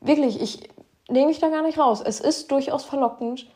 wirklich, 0.00 0.40
ich 0.40 0.68
nehme 1.08 1.26
mich 1.26 1.38
da 1.38 1.48
gar 1.48 1.62
nicht 1.62 1.78
raus. 1.78 2.02
Es 2.04 2.20
ist 2.20 2.50
durchaus 2.50 2.84
verlockend, 2.84 3.46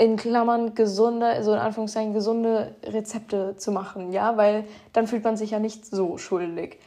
in 0.00 0.16
Klammern 0.16 0.74
gesunde, 0.74 1.42
so 1.44 1.52
in 1.52 1.58
Anführungszeichen 1.58 2.14
gesunde 2.14 2.74
Rezepte 2.84 3.56
zu 3.56 3.70
machen, 3.70 4.12
ja, 4.12 4.38
weil 4.38 4.64
dann 4.94 5.06
fühlt 5.06 5.24
man 5.24 5.36
sich 5.36 5.50
ja 5.50 5.58
nicht 5.58 5.84
so 5.84 6.16
schuldig. 6.16 6.78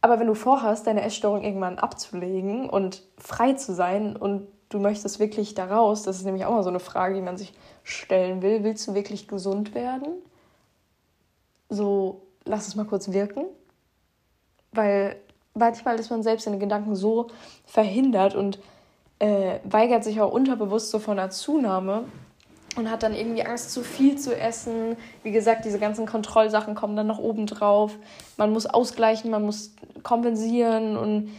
Aber 0.00 0.18
wenn 0.18 0.26
du 0.26 0.34
vorhast, 0.34 0.86
deine 0.86 1.02
Essstörung 1.02 1.42
irgendwann 1.42 1.78
abzulegen 1.78 2.68
und 2.68 3.02
frei 3.18 3.52
zu 3.52 3.74
sein 3.74 4.16
und 4.16 4.48
du 4.70 4.78
möchtest 4.78 5.20
wirklich 5.20 5.54
daraus, 5.54 6.04
das 6.04 6.16
ist 6.16 6.24
nämlich 6.24 6.46
auch 6.46 6.52
mal 6.52 6.62
so 6.62 6.70
eine 6.70 6.80
Frage, 6.80 7.14
die 7.14 7.20
man 7.20 7.36
sich 7.36 7.52
stellen 7.82 8.40
will, 8.40 8.64
willst 8.64 8.88
du 8.88 8.94
wirklich 8.94 9.28
gesund 9.28 9.74
werden? 9.74 10.08
So, 11.68 12.22
lass 12.44 12.66
es 12.66 12.76
mal 12.76 12.86
kurz 12.86 13.12
wirken. 13.12 13.44
Weil 14.72 15.16
manchmal 15.54 15.98
ist 15.98 16.10
man 16.10 16.22
selbst 16.22 16.46
in 16.46 16.52
den 16.52 16.60
Gedanken 16.60 16.96
so 16.96 17.28
verhindert 17.64 18.34
und 18.34 18.58
äh, 19.18 19.58
weigert 19.64 20.04
sich 20.04 20.20
auch 20.20 20.32
unterbewusst 20.32 20.90
so 20.90 20.98
von 20.98 21.18
einer 21.18 21.30
Zunahme 21.30 22.04
und 22.76 22.90
hat 22.90 23.02
dann 23.02 23.14
irgendwie 23.14 23.44
Angst, 23.44 23.72
zu 23.72 23.82
viel 23.82 24.18
zu 24.18 24.36
essen. 24.36 24.96
Wie 25.22 25.30
gesagt, 25.30 25.64
diese 25.64 25.78
ganzen 25.78 26.06
Kontrollsachen 26.06 26.74
kommen 26.74 26.96
dann 26.96 27.06
noch 27.06 27.18
oben 27.18 27.46
drauf. 27.46 27.96
Man 28.36 28.52
muss 28.52 28.66
ausgleichen, 28.66 29.30
man 29.30 29.44
muss 29.44 29.74
kompensieren 30.02 30.96
und 30.96 31.30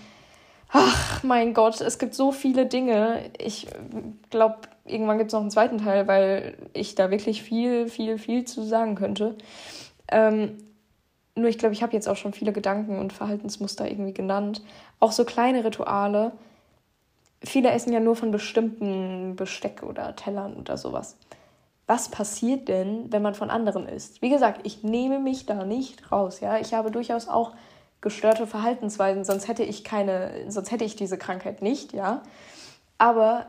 ach 0.69 1.23
mein 1.23 1.53
Gott, 1.53 1.81
es 1.81 1.99
gibt 1.99 2.15
so 2.15 2.31
viele 2.31 2.65
Dinge. 2.65 3.29
Ich 3.37 3.67
glaube, 4.29 4.59
irgendwann 4.85 5.17
gibt 5.17 5.29
es 5.29 5.33
noch 5.33 5.41
einen 5.41 5.51
zweiten 5.51 5.79
Teil, 5.79 6.07
weil 6.07 6.57
ich 6.73 6.95
da 6.95 7.11
wirklich 7.11 7.43
viel, 7.43 7.87
viel, 7.87 8.17
viel 8.17 8.45
zu 8.45 8.63
sagen 8.63 8.95
könnte. 8.95 9.35
Ähm, 10.09 10.57
nur 11.35 11.49
ich 11.49 11.57
glaube, 11.57 11.73
ich 11.73 11.83
habe 11.83 11.93
jetzt 11.93 12.07
auch 12.07 12.15
schon 12.15 12.33
viele 12.33 12.53
Gedanken 12.53 12.97
und 12.99 13.13
Verhaltensmuster 13.13 13.89
irgendwie 13.89 14.13
genannt. 14.13 14.63
Auch 14.99 15.11
so 15.11 15.25
kleine 15.25 15.63
Rituale. 15.65 16.31
Viele 17.43 17.71
essen 17.71 17.91
ja 17.91 17.99
nur 17.99 18.15
von 18.15 18.31
bestimmten 18.31 19.35
Besteck 19.35 19.83
oder 19.83 20.15
Tellern 20.15 20.55
oder 20.55 20.77
sowas. 20.77 21.17
Was 21.87 22.09
passiert 22.09 22.67
denn, 22.67 23.11
wenn 23.11 23.21
man 23.21 23.35
von 23.35 23.49
anderen 23.51 23.87
isst? 23.87 24.21
Wie 24.21 24.29
gesagt, 24.29 24.61
ich 24.63 24.83
nehme 24.83 25.19
mich 25.19 25.45
da 25.45 25.65
nicht 25.65 26.11
raus. 26.11 26.39
Ja, 26.39 26.57
ich 26.57 26.73
habe 26.73 26.89
durchaus 26.89 27.27
auch 27.27 27.51
gestörte 28.01 28.47
Verhaltensweisen, 28.47 29.23
sonst 29.23 29.47
hätte 29.47 29.63
ich 29.63 29.83
keine, 29.83 30.49
sonst 30.49 30.71
hätte 30.71 30.85
ich 30.85 30.95
diese 30.95 31.17
Krankheit 31.17 31.61
nicht, 31.61 31.91
ja. 31.93 32.21
Aber 32.97 33.47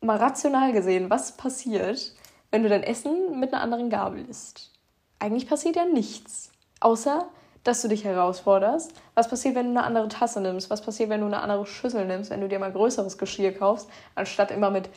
mal 0.00 0.16
rational 0.16 0.72
gesehen, 0.72 1.10
was 1.10 1.32
passiert, 1.36 2.14
wenn 2.50 2.62
du 2.62 2.68
dein 2.68 2.82
Essen 2.82 3.40
mit 3.40 3.52
einer 3.52 3.62
anderen 3.62 3.90
Gabel 3.90 4.24
isst? 4.28 4.70
Eigentlich 5.18 5.48
passiert 5.48 5.76
ja 5.76 5.84
nichts. 5.86 6.52
Außer, 6.86 7.26
dass 7.64 7.82
du 7.82 7.88
dich 7.88 8.04
herausforderst. 8.04 8.92
Was 9.16 9.28
passiert, 9.28 9.56
wenn 9.56 9.66
du 9.66 9.70
eine 9.72 9.82
andere 9.82 10.06
Tasse 10.06 10.40
nimmst? 10.40 10.70
Was 10.70 10.82
passiert, 10.82 11.10
wenn 11.10 11.18
du 11.18 11.26
eine 11.26 11.40
andere 11.40 11.66
Schüssel 11.66 12.04
nimmst, 12.04 12.30
wenn 12.30 12.40
du 12.40 12.46
dir 12.46 12.60
mal 12.60 12.70
größeres 12.70 13.18
Geschirr 13.18 13.50
kaufst, 13.50 13.88
anstatt 14.14 14.52
immer 14.52 14.70
mit, 14.70 14.88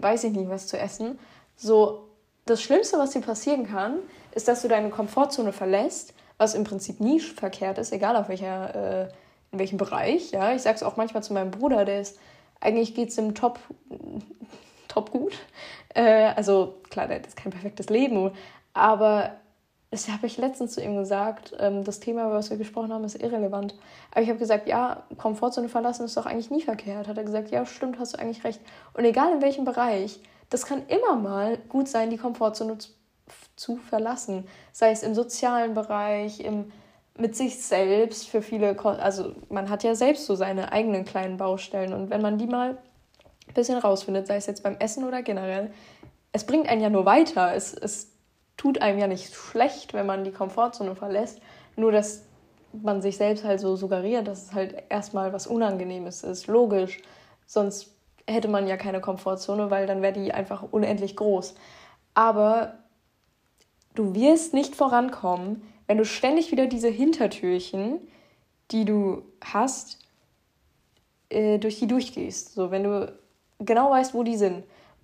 weiß 0.00 0.24
ich 0.24 0.32
nicht, 0.32 0.48
was 0.48 0.68
zu 0.68 0.78
essen? 0.78 1.18
So, 1.54 2.08
das 2.46 2.62
Schlimmste, 2.62 2.96
was 2.96 3.10
dir 3.10 3.20
passieren 3.20 3.66
kann, 3.66 3.98
ist, 4.34 4.48
dass 4.48 4.62
du 4.62 4.68
deine 4.68 4.88
Komfortzone 4.88 5.52
verlässt, 5.52 6.14
was 6.38 6.54
im 6.54 6.64
Prinzip 6.64 6.98
nie 6.98 7.20
verkehrt 7.20 7.76
ist, 7.76 7.92
egal 7.92 8.16
auf 8.16 8.30
welcher, 8.30 9.02
äh, 9.02 9.08
in 9.50 9.58
welchem 9.58 9.76
Bereich. 9.76 10.30
Ja, 10.30 10.54
ich 10.54 10.62
sag's 10.62 10.82
auch 10.82 10.96
manchmal 10.96 11.22
zu 11.22 11.34
meinem 11.34 11.50
Bruder, 11.50 11.84
der 11.84 12.00
ist, 12.00 12.18
eigentlich 12.58 12.94
geht's 12.94 13.18
im 13.18 13.34
Top, 13.34 13.58
top 14.88 15.10
gut. 15.10 15.34
Äh, 15.92 16.32
also 16.36 16.76
klar, 16.88 17.06
der 17.06 17.18
hat 17.18 17.36
kein 17.36 17.52
perfektes 17.52 17.90
Leben, 17.90 18.30
aber 18.72 19.41
das 19.92 20.08
habe 20.08 20.26
ich 20.26 20.38
letztens 20.38 20.72
zu 20.72 20.82
ihm 20.82 20.96
gesagt, 20.96 21.52
ähm, 21.60 21.84
das 21.84 22.00
Thema, 22.00 22.24
über 22.24 22.36
was 22.36 22.48
wir 22.48 22.56
gesprochen 22.56 22.94
haben, 22.94 23.04
ist 23.04 23.22
irrelevant. 23.22 23.74
Aber 24.10 24.22
ich 24.22 24.30
habe 24.30 24.38
gesagt, 24.38 24.66
ja, 24.66 25.02
Komfortzone 25.18 25.68
verlassen 25.68 26.06
ist 26.06 26.16
doch 26.16 26.24
eigentlich 26.24 26.50
nie 26.50 26.62
verkehrt. 26.62 27.08
Hat 27.08 27.18
er 27.18 27.24
gesagt, 27.24 27.50
ja, 27.50 27.66
stimmt, 27.66 27.98
hast 27.98 28.14
du 28.14 28.18
eigentlich 28.18 28.42
recht. 28.42 28.58
Und 28.94 29.04
egal 29.04 29.34
in 29.34 29.42
welchem 29.42 29.66
Bereich, 29.66 30.18
das 30.48 30.64
kann 30.64 30.86
immer 30.88 31.16
mal 31.16 31.58
gut 31.68 31.88
sein, 31.88 32.08
die 32.08 32.16
Komfortzone 32.16 32.78
zu, 32.78 32.88
zu 33.54 33.76
verlassen. 33.76 34.46
Sei 34.72 34.92
es 34.92 35.02
im 35.02 35.14
sozialen 35.14 35.74
Bereich, 35.74 36.40
im, 36.40 36.72
mit 37.18 37.36
sich 37.36 37.62
selbst, 37.62 38.30
für 38.30 38.40
viele, 38.40 38.74
also 38.82 39.34
man 39.50 39.68
hat 39.68 39.84
ja 39.84 39.94
selbst 39.94 40.24
so 40.24 40.34
seine 40.36 40.72
eigenen 40.72 41.04
kleinen 41.04 41.36
Baustellen. 41.36 41.92
Und 41.92 42.08
wenn 42.08 42.22
man 42.22 42.38
die 42.38 42.46
mal 42.46 42.78
ein 43.46 43.54
bisschen 43.54 43.76
rausfindet, 43.76 44.26
sei 44.26 44.36
es 44.36 44.46
jetzt 44.46 44.62
beim 44.62 44.78
Essen 44.78 45.04
oder 45.04 45.20
generell, 45.20 45.70
es 46.32 46.46
bringt 46.46 46.66
einen 46.66 46.80
ja 46.80 46.88
nur 46.88 47.04
weiter. 47.04 47.54
Es, 47.54 47.74
es 47.74 48.11
tut 48.62 48.80
einem 48.80 49.00
ja 49.00 49.08
nicht 49.08 49.34
schlecht, 49.34 49.92
wenn 49.92 50.06
man 50.06 50.22
die 50.22 50.30
Komfortzone 50.30 50.94
verlässt. 50.94 51.40
Nur, 51.74 51.90
dass 51.90 52.22
man 52.72 53.02
sich 53.02 53.16
selbst 53.16 53.42
halt 53.42 53.58
so 53.58 53.74
suggeriert, 53.74 54.28
dass 54.28 54.44
es 54.44 54.52
halt 54.54 54.84
erstmal 54.88 55.32
was 55.32 55.48
Unangenehmes 55.48 56.22
ist. 56.22 56.46
Logisch. 56.46 57.02
Sonst 57.44 57.92
hätte 58.24 58.46
man 58.46 58.68
ja 58.68 58.76
keine 58.76 59.00
Komfortzone, 59.00 59.72
weil 59.72 59.88
dann 59.88 60.00
wäre 60.00 60.12
die 60.12 60.32
einfach 60.32 60.62
unendlich 60.70 61.16
groß. 61.16 61.56
Aber 62.14 62.74
du 63.96 64.14
wirst 64.14 64.54
nicht 64.54 64.76
vorankommen, 64.76 65.62
wenn 65.88 65.98
du 65.98 66.04
ständig 66.04 66.52
wieder 66.52 66.68
diese 66.68 66.88
Hintertürchen, 66.88 67.98
die 68.70 68.84
du 68.84 69.24
hast, 69.42 69.98
äh, 71.30 71.58
durch 71.58 71.80
die 71.80 71.88
durchgehst. 71.88 72.54
So, 72.54 72.70
wenn 72.70 72.84
du 72.84 73.12
genau 73.58 73.90
weißt, 73.90 74.14
wo 74.14 74.22
die 74.22 74.36
sind. 74.36 74.62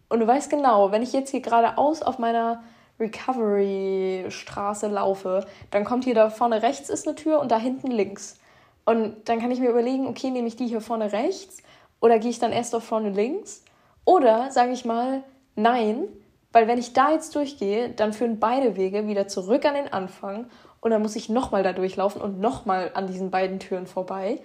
Und 0.09 0.21
du 0.21 0.29
weißt 0.29 0.49
genau, 0.49 0.93
wenn 0.93 1.03
ich 1.03 1.13
jetzt 1.13 1.31
hier 1.31 1.41
geradeaus 1.41 2.03
auf 2.03 2.21
meiner 2.21 2.63
Recovery-Straße 3.01 4.89
laufe, 4.89 5.47
dann 5.71 5.85
kommt 5.85 6.05
hier 6.05 6.15
da 6.15 6.31
vorne 6.31 6.63
rechts 6.63 6.89
ist 6.89 7.07
eine 7.07 7.17
Tür 7.17 7.41
und 7.41 7.51
da 7.51 7.59
hinten 7.59 7.91
links. 7.91 8.39
Und 8.85 9.29
dann 9.29 9.39
kann 9.41 9.51
ich 9.51 9.61
mir 9.61 9.71
überlegen, 9.71 10.07
okay, 10.07 10.31
nehme 10.31 10.49
ich 10.49 10.57
die 10.57 10.67
hier 10.67 10.81
vorne 10.81 11.13
rechts 11.13 11.63
oder 12.01 12.19
gehe 12.19 12.31
ich 12.31 12.39
dann 12.39 12.53
erst 12.53 12.75
auf 12.75 12.85
vorne 12.85 13.11
links? 13.11 13.63
Oder 14.05 14.51
sage 14.51 14.73
ich 14.73 14.85
mal, 14.85 15.23
nein, 15.55 16.05
weil 16.53 16.67
wenn 16.67 16.79
ich 16.79 16.95
da 16.95 17.13
jetzt 17.13 17.35
durchgehe, 17.35 17.91
dann 17.91 18.13
führen 18.13 18.39
beide 18.39 18.77
Wege 18.77 19.07
wieder 19.07 19.29
zurück 19.29 19.65
an 19.67 19.75
den 19.75 19.93
Anfang 19.93 20.47
und 20.81 20.91
dann 20.91 21.03
muss 21.03 21.17
ich 21.17 21.29
nochmal 21.29 21.63
da 21.63 21.73
durchlaufen 21.73 22.23
und 22.23 22.41
nochmal 22.41 22.91
an 22.95 23.07
diesen 23.07 23.31
beiden 23.31 23.59
Türen 23.59 23.87
vorbei 23.87 24.41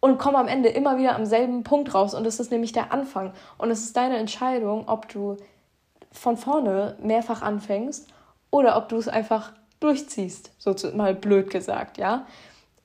und 0.00 0.18
komme 0.18 0.38
am 0.38 0.48
Ende 0.48 0.68
immer 0.68 0.98
wieder 0.98 1.14
am 1.14 1.26
selben 1.26 1.64
Punkt 1.64 1.92
raus 1.94 2.14
und 2.14 2.24
das 2.24 2.40
ist 2.40 2.50
nämlich 2.50 2.72
der 2.72 2.92
Anfang 2.92 3.32
und 3.58 3.70
es 3.70 3.80
ist 3.80 3.96
deine 3.96 4.16
Entscheidung, 4.16 4.88
ob 4.88 5.08
du 5.08 5.36
von 6.16 6.36
vorne 6.36 6.96
mehrfach 7.00 7.42
anfängst 7.42 8.08
oder 8.50 8.76
ob 8.76 8.88
du 8.88 8.96
es 8.96 9.08
einfach 9.08 9.52
durchziehst, 9.80 10.52
so 10.58 10.74
mal 10.94 11.14
blöd 11.14 11.50
gesagt, 11.50 11.98
ja. 11.98 12.26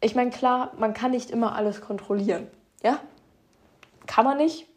Ich 0.01 0.15
meine, 0.15 0.31
klar, 0.31 0.71
man 0.77 0.93
kann 0.93 1.11
nicht 1.11 1.31
immer 1.31 1.55
alles 1.55 1.81
kontrollieren, 1.81 2.47
ja. 2.83 2.99
Kann 4.07 4.25
man 4.25 4.37
nicht. 4.37 4.67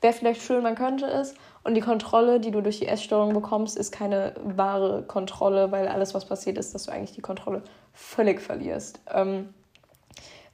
Wäre 0.00 0.14
vielleicht 0.14 0.42
schön, 0.42 0.62
man 0.62 0.74
könnte 0.74 1.06
es. 1.06 1.34
Und 1.62 1.74
die 1.74 1.82
Kontrolle, 1.82 2.40
die 2.40 2.50
du 2.50 2.62
durch 2.62 2.78
die 2.78 2.88
Essstörung 2.88 3.34
bekommst, 3.34 3.76
ist 3.76 3.92
keine 3.92 4.34
wahre 4.42 5.02
Kontrolle, 5.02 5.70
weil 5.70 5.88
alles, 5.88 6.14
was 6.14 6.24
passiert 6.24 6.56
ist, 6.56 6.74
dass 6.74 6.84
du 6.84 6.92
eigentlich 6.92 7.12
die 7.12 7.20
Kontrolle 7.20 7.62
völlig 7.92 8.40
verlierst. 8.40 9.00
Ähm, 9.12 9.52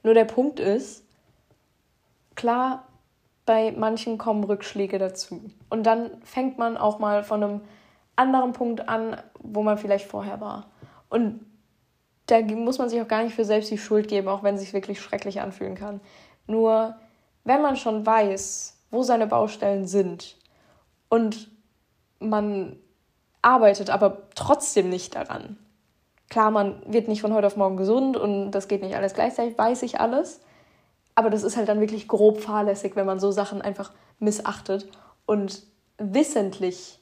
nur 0.03 0.13
der 0.13 0.25
Punkt 0.25 0.59
ist, 0.59 1.05
klar, 2.35 2.86
bei 3.47 3.71
manchen 3.71 4.17
kommen 4.17 4.43
Rückschläge 4.43 4.99
dazu. 4.99 5.41
Und 5.69 5.83
dann 5.83 6.21
fängt 6.23 6.59
man 6.59 6.77
auch 6.77 6.99
mal 6.99 7.23
von 7.23 7.43
einem 7.43 7.61
anderen 8.17 8.51
Punkt 8.51 8.89
an, 8.89 9.15
wo 9.39 9.63
man 9.63 9.77
vielleicht 9.77 10.05
vorher 10.05 10.41
war. 10.41 10.67
Und 11.09 11.39
da 12.25 12.41
muss 12.41 12.77
man 12.77 12.89
sich 12.89 13.01
auch 13.01 13.07
gar 13.07 13.23
nicht 13.23 13.35
für 13.35 13.45
selbst 13.45 13.71
die 13.71 13.77
Schuld 13.77 14.09
geben, 14.09 14.27
auch 14.27 14.43
wenn 14.43 14.55
es 14.55 14.61
sich 14.61 14.73
wirklich 14.73 14.99
schrecklich 14.99 15.39
anfühlen 15.39 15.75
kann. 15.75 16.01
Nur, 16.45 16.97
wenn 17.45 17.61
man 17.61 17.77
schon 17.77 18.05
weiß, 18.05 18.77
wo 18.91 19.03
seine 19.03 19.27
Baustellen 19.27 19.87
sind 19.87 20.35
und 21.07 21.49
man 22.19 22.75
arbeitet 23.41 23.89
aber 23.89 24.23
trotzdem 24.35 24.89
nicht 24.89 25.15
daran. 25.15 25.57
Klar, 26.29 26.51
man 26.51 26.81
wird 26.85 27.07
nicht 27.07 27.21
von 27.21 27.33
heute 27.33 27.47
auf 27.47 27.55
morgen 27.55 27.77
gesund 27.77 28.17
und 28.17 28.51
das 28.51 28.67
geht 28.67 28.81
nicht 28.81 28.97
alles 28.97 29.13
gleichzeitig, 29.13 29.57
weiß 29.57 29.83
ich 29.83 30.01
alles. 30.01 30.41
Aber 31.17 31.31
das 31.31 31.41
ist 31.41 31.57
halt 31.57 31.67
dann 31.67 31.79
wirklich 31.79 32.07
grob 32.07 32.41
fahrlässig, 32.41 32.95
wenn 32.95 33.07
man 33.07 33.19
so 33.19 33.31
Sachen 33.31 33.59
einfach 33.59 33.91
missachtet 34.19 34.87
und 35.25 35.63
wissentlich 35.97 36.99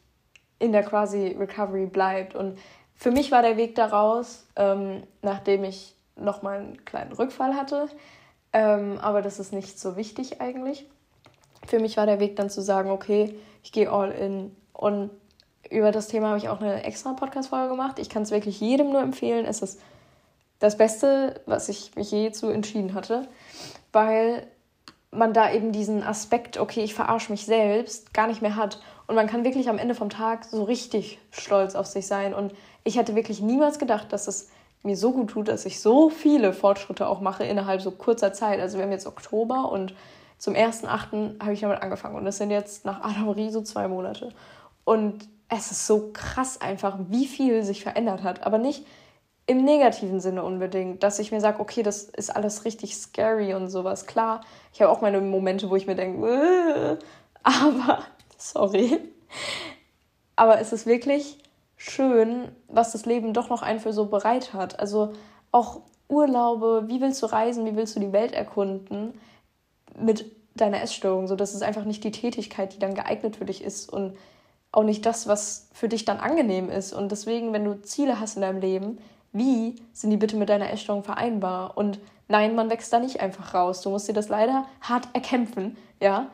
in 0.58 0.72
der 0.72 0.84
quasi 0.84 1.36
Recovery 1.38 1.86
bleibt. 1.86 2.34
Und 2.34 2.58
für 2.94 3.12
mich 3.12 3.30
war 3.34 3.42
der 3.42 3.58
Weg 3.58 3.76
daraus, 3.76 4.48
ähm, 4.56 5.04
nachdem 5.22 5.66
ich 5.66 5.98
nochmal 6.16 6.60
einen 6.60 6.86
kleinen 6.86 7.12
Rückfall 7.12 7.58
hatte, 7.58 7.90
ähm, 8.54 9.00
aber 9.02 9.22
das 9.22 9.38
ist 9.38 9.52
nicht 9.52 9.78
so 9.78 9.98
wichtig 9.98 10.40
eigentlich. 10.40 10.90
Für 11.68 11.82
mich 11.82 11.98
war 11.98 12.06
der 12.06 12.22
Weg 12.22 12.38
dann 12.38 12.50
zu 12.50 12.62
sagen, 12.62 12.92
okay, 12.92 13.38
ich 13.64 13.74
gehe 13.74 13.92
all 13.92 14.12
in. 14.12 14.56
Und 14.72 15.10
über 15.70 15.92
das 15.92 16.08
Thema 16.08 16.28
habe 16.30 16.38
ich 16.38 16.48
auch 16.48 16.62
eine 16.62 16.84
extra 16.86 17.12
Podcast-Folge 17.12 17.68
gemacht. 17.68 18.00
Ich 18.00 18.08
kann 18.08 18.24
es 18.24 18.32
wirklich 18.32 18.62
jedem 18.62 18.92
nur 18.92 19.02
empfehlen. 19.02 19.46
Es 19.46 19.62
ist 19.62 19.82
das 20.60 20.78
Beste, 20.78 21.42
was 21.46 21.68
ich 21.68 21.94
mich 21.98 22.12
je 22.12 22.32
zu 22.32 22.48
entschieden 22.48 22.94
hatte 22.94 23.28
weil 23.96 24.46
man 25.10 25.34
da 25.34 25.52
eben 25.52 25.72
diesen 25.72 26.04
Aspekt, 26.04 26.58
okay, 26.58 26.84
ich 26.84 26.94
verarsche 26.94 27.32
mich 27.32 27.46
selbst, 27.46 28.14
gar 28.14 28.28
nicht 28.28 28.42
mehr 28.42 28.58
hat. 28.58 28.82
Und 29.08 29.16
man 29.16 29.28
kann 29.28 29.46
wirklich 29.46 29.70
am 29.70 29.78
Ende 29.78 29.96
vom 29.96 30.10
Tag 30.10 30.44
so 30.44 30.64
richtig 30.64 31.20
stolz 31.32 31.76
auf 31.76 31.86
sich 31.86 32.06
sein. 32.06 32.34
Und 32.34 32.54
ich 32.84 32.98
hätte 32.98 33.16
wirklich 33.16 33.42
niemals 33.42 33.80
gedacht, 33.80 34.12
dass 34.12 34.28
es 34.28 34.50
mir 34.84 34.98
so 34.98 35.14
gut 35.14 35.30
tut, 35.30 35.48
dass 35.48 35.66
ich 35.66 35.80
so 35.80 36.10
viele 36.10 36.52
Fortschritte 36.52 37.08
auch 37.08 37.22
mache 37.22 37.46
innerhalb 37.46 37.82
so 37.82 37.92
kurzer 37.92 38.34
Zeit. 38.34 38.60
Also 38.60 38.78
wir 38.78 38.84
haben 38.84 38.92
jetzt 38.92 39.08
Oktober 39.08 39.72
und 39.72 39.96
zum 40.38 40.54
1.8. 40.54 41.42
habe 41.42 41.54
ich 41.54 41.62
damit 41.62 41.82
angefangen. 41.82 42.16
Und 42.16 42.26
das 42.26 42.38
sind 42.38 42.52
jetzt 42.52 42.84
nach 42.84 43.02
Adamarie 43.02 43.50
so 43.50 43.62
zwei 43.62 43.88
Monate. 43.88 44.34
Und 44.84 45.28
es 45.48 45.72
ist 45.72 45.88
so 45.88 46.10
krass 46.12 46.60
einfach, 46.60 46.98
wie 47.08 47.26
viel 47.26 47.64
sich 47.64 47.82
verändert 47.82 48.24
hat. 48.24 48.46
Aber 48.46 48.58
nicht, 48.58 48.86
im 49.48 49.64
negativen 49.64 50.20
Sinne 50.20 50.44
unbedingt, 50.44 51.04
dass 51.04 51.20
ich 51.20 51.32
mir 51.32 51.40
sage, 51.40 51.60
okay, 51.60 51.84
das 51.84 52.04
ist 52.04 52.36
alles 52.36 52.66
richtig 52.66 52.98
scary 52.98 53.54
und 53.54 53.70
sowas. 53.70 54.06
Klar, 54.06 54.42
ich 54.74 54.82
habe 54.82 54.92
auch 54.92 55.02
meine 55.02 55.22
Momente, 55.22 55.70
wo 55.70 55.76
ich 55.76 55.88
mir 55.88 55.96
denke, 55.96 56.28
äh, 56.28 56.98
aber, 57.44 58.00
sorry, 58.38 59.00
aber 60.36 60.60
es 60.60 60.74
ist 60.74 60.86
wirklich 60.86 61.38
schön, 61.78 62.50
was 62.68 62.92
das 62.92 63.06
Leben 63.06 63.34
doch 63.34 63.50
noch 63.50 63.62
einen 63.62 63.80
für 63.80 63.94
so 63.94 64.06
bereit 64.06 64.54
hat. 64.54 64.80
Also 64.80 65.14
auch 65.52 65.82
Urlaube, 66.08 66.86
wie 66.88 67.02
willst 67.02 67.22
du 67.22 67.28
reisen, 67.28 67.66
wie 67.66 67.76
willst 67.76 67.96
du 67.96 68.00
die 68.00 68.14
Welt 68.14 68.32
erkunden 68.32 69.14
mit 69.98 70.26
deiner 70.56 70.82
Essstörung, 70.82 71.28
so 71.28 71.36
dass 71.36 71.54
es 71.54 71.62
einfach 71.62 71.86
nicht 71.86 72.04
die 72.04 72.12
Tätigkeit, 72.12 72.74
die 72.74 72.80
dann 72.80 72.96
geeignet 72.96 73.36
für 73.36 73.46
dich 73.46 73.64
ist 73.64 73.92
und 73.92 74.18
auch 74.72 74.84
nicht 74.84 75.06
das, 75.06 75.28
was 75.28 75.70
für 75.74 75.88
dich 75.88 76.06
dann 76.06 76.18
angenehm 76.18 76.70
ist. 76.70 76.94
Und 76.94 77.12
deswegen, 77.12 77.54
wenn 77.54 77.64
du 77.64 77.82
Ziele 77.82 78.20
hast 78.20 78.36
in 78.36 78.42
deinem 78.42 78.60
Leben, 78.60 78.98
wie 79.36 79.76
sind 79.92 80.12
die 80.12 80.18
bitte 80.18 80.38
mit 80.38 80.50
deiner 80.50 80.72
Essstörung 80.72 81.04
vereinbar? 81.04 81.78
Und 81.78 82.00
nein, 82.30 82.56
man 82.56 82.70
wächst 82.70 82.92
da 82.94 83.00
nicht 83.00 83.20
einfach 83.20 83.54
raus. 83.54 83.82
Du 83.82 83.90
musst 83.90 84.08
dir 84.08 84.14
das 84.14 84.30
leider 84.30 84.66
hart 84.82 85.10
erkämpfen, 85.14 85.76
ja. 86.02 86.30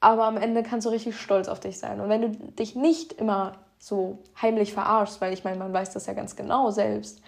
Aber 0.00 0.24
am 0.24 0.36
Ende 0.36 0.62
kannst 0.62 0.86
du 0.86 0.90
richtig 0.90 1.18
stolz 1.18 1.48
auf 1.48 1.60
dich 1.60 1.78
sein. 1.78 2.00
Und 2.00 2.10
wenn 2.10 2.20
du 2.20 2.28
dich 2.28 2.76
nicht 2.76 3.14
immer 3.14 3.54
so 3.78 4.18
heimlich 4.40 4.74
verarschst, 4.74 5.22
weil 5.22 5.32
ich 5.32 5.44
meine, 5.44 5.56
man 5.56 5.72
weiß 5.72 5.92
das 5.94 6.04
ja 6.04 6.12
ganz 6.12 6.36
genau 6.36 6.70
selbst 6.70 7.22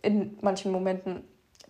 in 0.00 0.38
manchen 0.40 0.72
Momenten, 0.72 1.22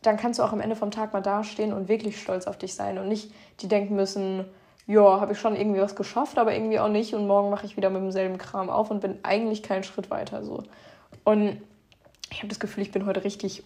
dann 0.03 0.17
kannst 0.17 0.39
du 0.39 0.45
auch 0.45 0.53
am 0.53 0.61
Ende 0.61 0.77
vom 0.77 0.93
Tag 0.93 1.13
mal 1.13 1.23
dastehen 1.23 1.73
und 1.73 1.89
wirklich 1.89 2.21
stolz 2.21 2.47
auf 2.47 2.57
dich 2.57 2.75
sein 2.75 2.99
und 2.99 3.09
nicht 3.09 3.33
die 3.61 3.67
denken 3.67 3.97
müssen, 3.97 4.45
ja, 4.87 5.21
habe 5.21 5.33
ich 5.33 5.41
schon 5.41 5.57
irgendwie 5.57 5.81
was 5.81 5.97
geschafft, 5.97 6.39
aber 6.39 6.55
irgendwie 6.55 6.79
auch 6.79 6.89
nicht 6.89 7.15
und 7.15 7.27
morgen 7.27 7.51
mache 7.51 7.67
ich 7.67 7.77
wieder 7.77 7.91
mit 7.91 8.03
demselben 8.03 8.39
Kram 8.39 8.71
auf 8.71 8.93
und 8.93 9.01
bin 9.01 9.19
eigentlich 9.25 9.65
keinen 9.65 9.83
Schritt 9.83 10.11
weiter 10.11 10.45
so. 10.45 10.63
Und 11.25 11.61
ich 12.37 12.43
habe 12.43 12.49
das 12.49 12.61
Gefühl, 12.61 12.83
ich 12.83 12.93
bin 12.93 13.07
heute 13.07 13.25
richtig 13.25 13.65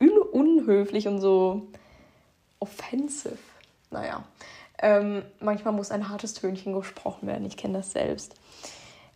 un 0.00 0.10
unhöflich 0.32 1.06
und 1.06 1.20
so 1.20 1.68
offensive. 2.58 3.38
Naja, 3.92 4.24
ähm, 4.82 5.22
manchmal 5.38 5.72
muss 5.72 5.92
ein 5.92 6.08
hartes 6.08 6.34
Tönchen 6.34 6.72
gesprochen 6.72 7.28
werden. 7.28 7.46
Ich 7.46 7.56
kenne 7.56 7.78
das 7.78 7.92
selbst. 7.92 8.34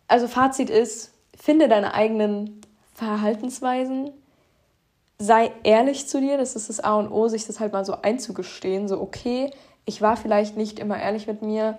Also 0.07 0.29
Fazit 0.29 0.69
ist, 0.69 1.11
finde 1.37 1.67
deine 1.67 1.93
eigenen 1.93 2.61
Verhaltensweisen, 2.93 4.11
sei 5.19 5.51
ehrlich 5.63 6.07
zu 6.07 6.21
dir, 6.21 6.37
das 6.37 6.55
ist 6.55 6.69
das 6.69 6.79
A 6.79 6.95
und 6.95 7.11
O, 7.11 7.27
sich 7.27 7.45
das 7.45 7.59
halt 7.59 7.73
mal 7.73 7.83
so 7.83 8.01
einzugestehen, 8.01 8.87
so 8.87 9.01
okay, 9.01 9.51
ich 9.83 10.01
war 10.01 10.15
vielleicht 10.15 10.55
nicht 10.55 10.79
immer 10.79 10.97
ehrlich 10.97 11.27
mit 11.27 11.41
mir, 11.41 11.77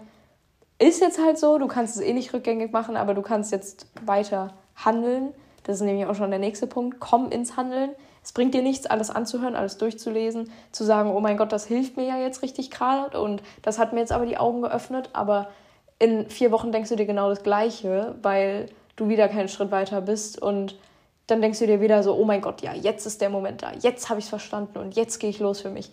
ist 0.78 1.00
jetzt 1.00 1.18
halt 1.18 1.38
so, 1.38 1.56
du 1.56 1.68
kannst 1.68 1.96
es 1.96 2.02
eh 2.02 2.12
nicht 2.12 2.34
rückgängig 2.34 2.70
machen, 2.70 2.98
aber 2.98 3.14
du 3.14 3.22
kannst 3.22 3.50
jetzt 3.50 3.86
weiter 4.04 4.52
handeln. 4.76 5.32
Das 5.64 5.76
ist 5.76 5.82
nämlich 5.82 6.06
auch 6.06 6.14
schon 6.14 6.30
der 6.30 6.38
nächste 6.38 6.66
Punkt. 6.66 7.00
Komm 7.00 7.30
ins 7.30 7.56
Handeln. 7.56 7.90
Es 8.22 8.32
bringt 8.32 8.54
dir 8.54 8.62
nichts, 8.62 8.86
alles 8.86 9.10
anzuhören, 9.10 9.56
alles 9.56 9.78
durchzulesen, 9.78 10.50
zu 10.70 10.84
sagen, 10.84 11.10
oh 11.10 11.20
mein 11.20 11.36
Gott, 11.36 11.52
das 11.52 11.66
hilft 11.66 11.96
mir 11.96 12.06
ja 12.06 12.18
jetzt 12.18 12.42
richtig 12.42 12.70
gerade 12.70 13.20
und 13.20 13.42
das 13.62 13.78
hat 13.78 13.92
mir 13.92 14.00
jetzt 14.00 14.12
aber 14.12 14.26
die 14.26 14.38
Augen 14.38 14.62
geöffnet, 14.62 15.10
aber 15.12 15.48
in 15.98 16.28
vier 16.28 16.52
Wochen 16.52 16.70
denkst 16.70 16.88
du 16.88 16.96
dir 16.96 17.06
genau 17.06 17.28
das 17.28 17.42
Gleiche, 17.42 18.14
weil 18.22 18.66
du 18.94 19.08
wieder 19.08 19.28
keinen 19.28 19.48
Schritt 19.48 19.72
weiter 19.72 20.00
bist 20.00 20.40
und 20.40 20.76
dann 21.26 21.40
denkst 21.40 21.58
du 21.58 21.66
dir 21.66 21.80
wieder 21.80 22.02
so, 22.02 22.14
oh 22.14 22.24
mein 22.24 22.40
Gott, 22.40 22.62
ja, 22.62 22.74
jetzt 22.74 23.06
ist 23.06 23.20
der 23.20 23.30
Moment 23.30 23.62
da, 23.62 23.72
jetzt 23.80 24.08
habe 24.08 24.20
ich 24.20 24.26
es 24.26 24.28
verstanden 24.28 24.78
und 24.78 24.94
jetzt 24.94 25.18
gehe 25.18 25.30
ich 25.30 25.40
los 25.40 25.60
für 25.60 25.70
mich. 25.70 25.90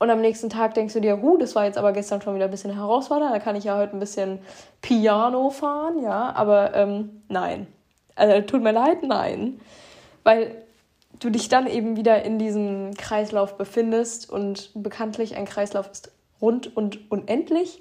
Und 0.00 0.10
am 0.10 0.20
nächsten 0.20 0.48
Tag 0.48 0.74
denkst 0.74 0.94
du 0.94 1.00
dir, 1.00 1.20
huh, 1.20 1.36
das 1.38 1.54
war 1.54 1.64
jetzt 1.64 1.78
aber 1.78 1.92
gestern 1.92 2.22
schon 2.22 2.34
wieder 2.34 2.46
ein 2.46 2.50
bisschen 2.50 2.72
herausfordernd, 2.72 3.34
da 3.34 3.38
kann 3.38 3.56
ich 3.56 3.64
ja 3.64 3.76
heute 3.76 3.96
ein 3.96 4.00
bisschen 4.00 4.38
Piano 4.80 5.50
fahren, 5.50 6.02
ja, 6.02 6.32
aber 6.34 6.74
ähm, 6.74 7.22
nein. 7.28 7.66
Also 8.18 8.40
tut 8.42 8.62
mir 8.62 8.72
leid, 8.72 9.02
nein. 9.02 9.60
Weil 10.24 10.62
du 11.20 11.30
dich 11.30 11.48
dann 11.48 11.66
eben 11.66 11.96
wieder 11.96 12.22
in 12.22 12.38
diesem 12.38 12.94
Kreislauf 12.94 13.56
befindest 13.56 14.30
und 14.30 14.70
bekanntlich 14.74 15.36
ein 15.36 15.46
Kreislauf 15.46 15.90
ist 15.90 16.12
rund 16.40 16.76
und 16.76 17.10
unendlich. 17.10 17.80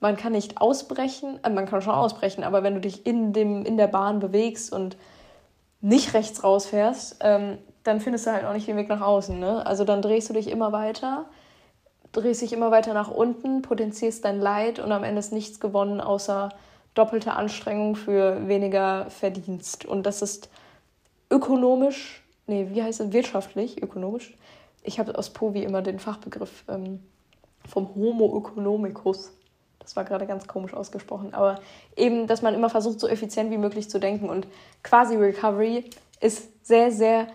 Man 0.00 0.16
kann 0.16 0.32
nicht 0.32 0.60
ausbrechen, 0.60 1.40
äh, 1.42 1.50
man 1.50 1.66
kann 1.66 1.82
schon 1.82 1.94
ausbrechen, 1.94 2.44
aber 2.44 2.62
wenn 2.62 2.74
du 2.74 2.80
dich 2.80 3.04
in, 3.04 3.32
dem, 3.32 3.64
in 3.64 3.76
der 3.76 3.88
Bahn 3.88 4.20
bewegst 4.20 4.72
und 4.72 4.96
nicht 5.80 6.14
rechts 6.14 6.44
rausfährst, 6.44 7.16
ähm, 7.20 7.58
dann 7.84 8.00
findest 8.00 8.26
du 8.26 8.32
halt 8.32 8.44
auch 8.44 8.52
nicht 8.52 8.68
den 8.68 8.76
Weg 8.76 8.88
nach 8.88 9.00
außen. 9.00 9.38
Ne? 9.38 9.64
Also 9.66 9.84
dann 9.84 10.02
drehst 10.02 10.28
du 10.28 10.34
dich 10.34 10.48
immer 10.50 10.72
weiter, 10.72 11.26
drehst 12.12 12.42
dich 12.42 12.52
immer 12.52 12.70
weiter 12.70 12.94
nach 12.94 13.10
unten, 13.10 13.62
potenzierst 13.62 14.24
dein 14.24 14.40
Leid 14.40 14.78
und 14.78 14.92
am 14.92 15.04
Ende 15.04 15.20
ist 15.20 15.32
nichts 15.32 15.60
gewonnen, 15.60 16.00
außer 16.00 16.50
doppelte 16.98 17.34
Anstrengung 17.34 17.94
für 17.94 18.48
weniger 18.48 19.08
Verdienst. 19.10 19.84
Und 19.84 20.04
das 20.04 20.20
ist 20.20 20.50
ökonomisch, 21.30 22.22
nee, 22.46 22.68
wie 22.70 22.82
heißt 22.82 23.00
es, 23.00 23.12
wirtschaftlich, 23.12 23.82
ökonomisch. 23.82 24.36
Ich 24.82 24.98
habe 24.98 25.16
aus 25.16 25.30
Povi 25.30 25.62
immer 25.62 25.82
den 25.82 25.98
Fachbegriff 26.00 26.64
ähm, 26.68 27.00
vom 27.68 27.94
Homo 27.94 28.38
economicus. 28.38 29.32
Das 29.78 29.94
war 29.96 30.04
gerade 30.04 30.26
ganz 30.26 30.46
komisch 30.46 30.74
ausgesprochen. 30.74 31.34
Aber 31.34 31.60
eben, 31.96 32.26
dass 32.26 32.42
man 32.42 32.54
immer 32.54 32.68
versucht, 32.68 33.00
so 33.00 33.08
effizient 33.08 33.50
wie 33.50 33.58
möglich 33.58 33.88
zu 33.88 34.00
denken. 34.00 34.28
Und 34.28 34.46
quasi 34.82 35.16
Recovery 35.16 35.84
ist 36.20 36.66
sehr, 36.66 36.90
sehr 36.90 37.28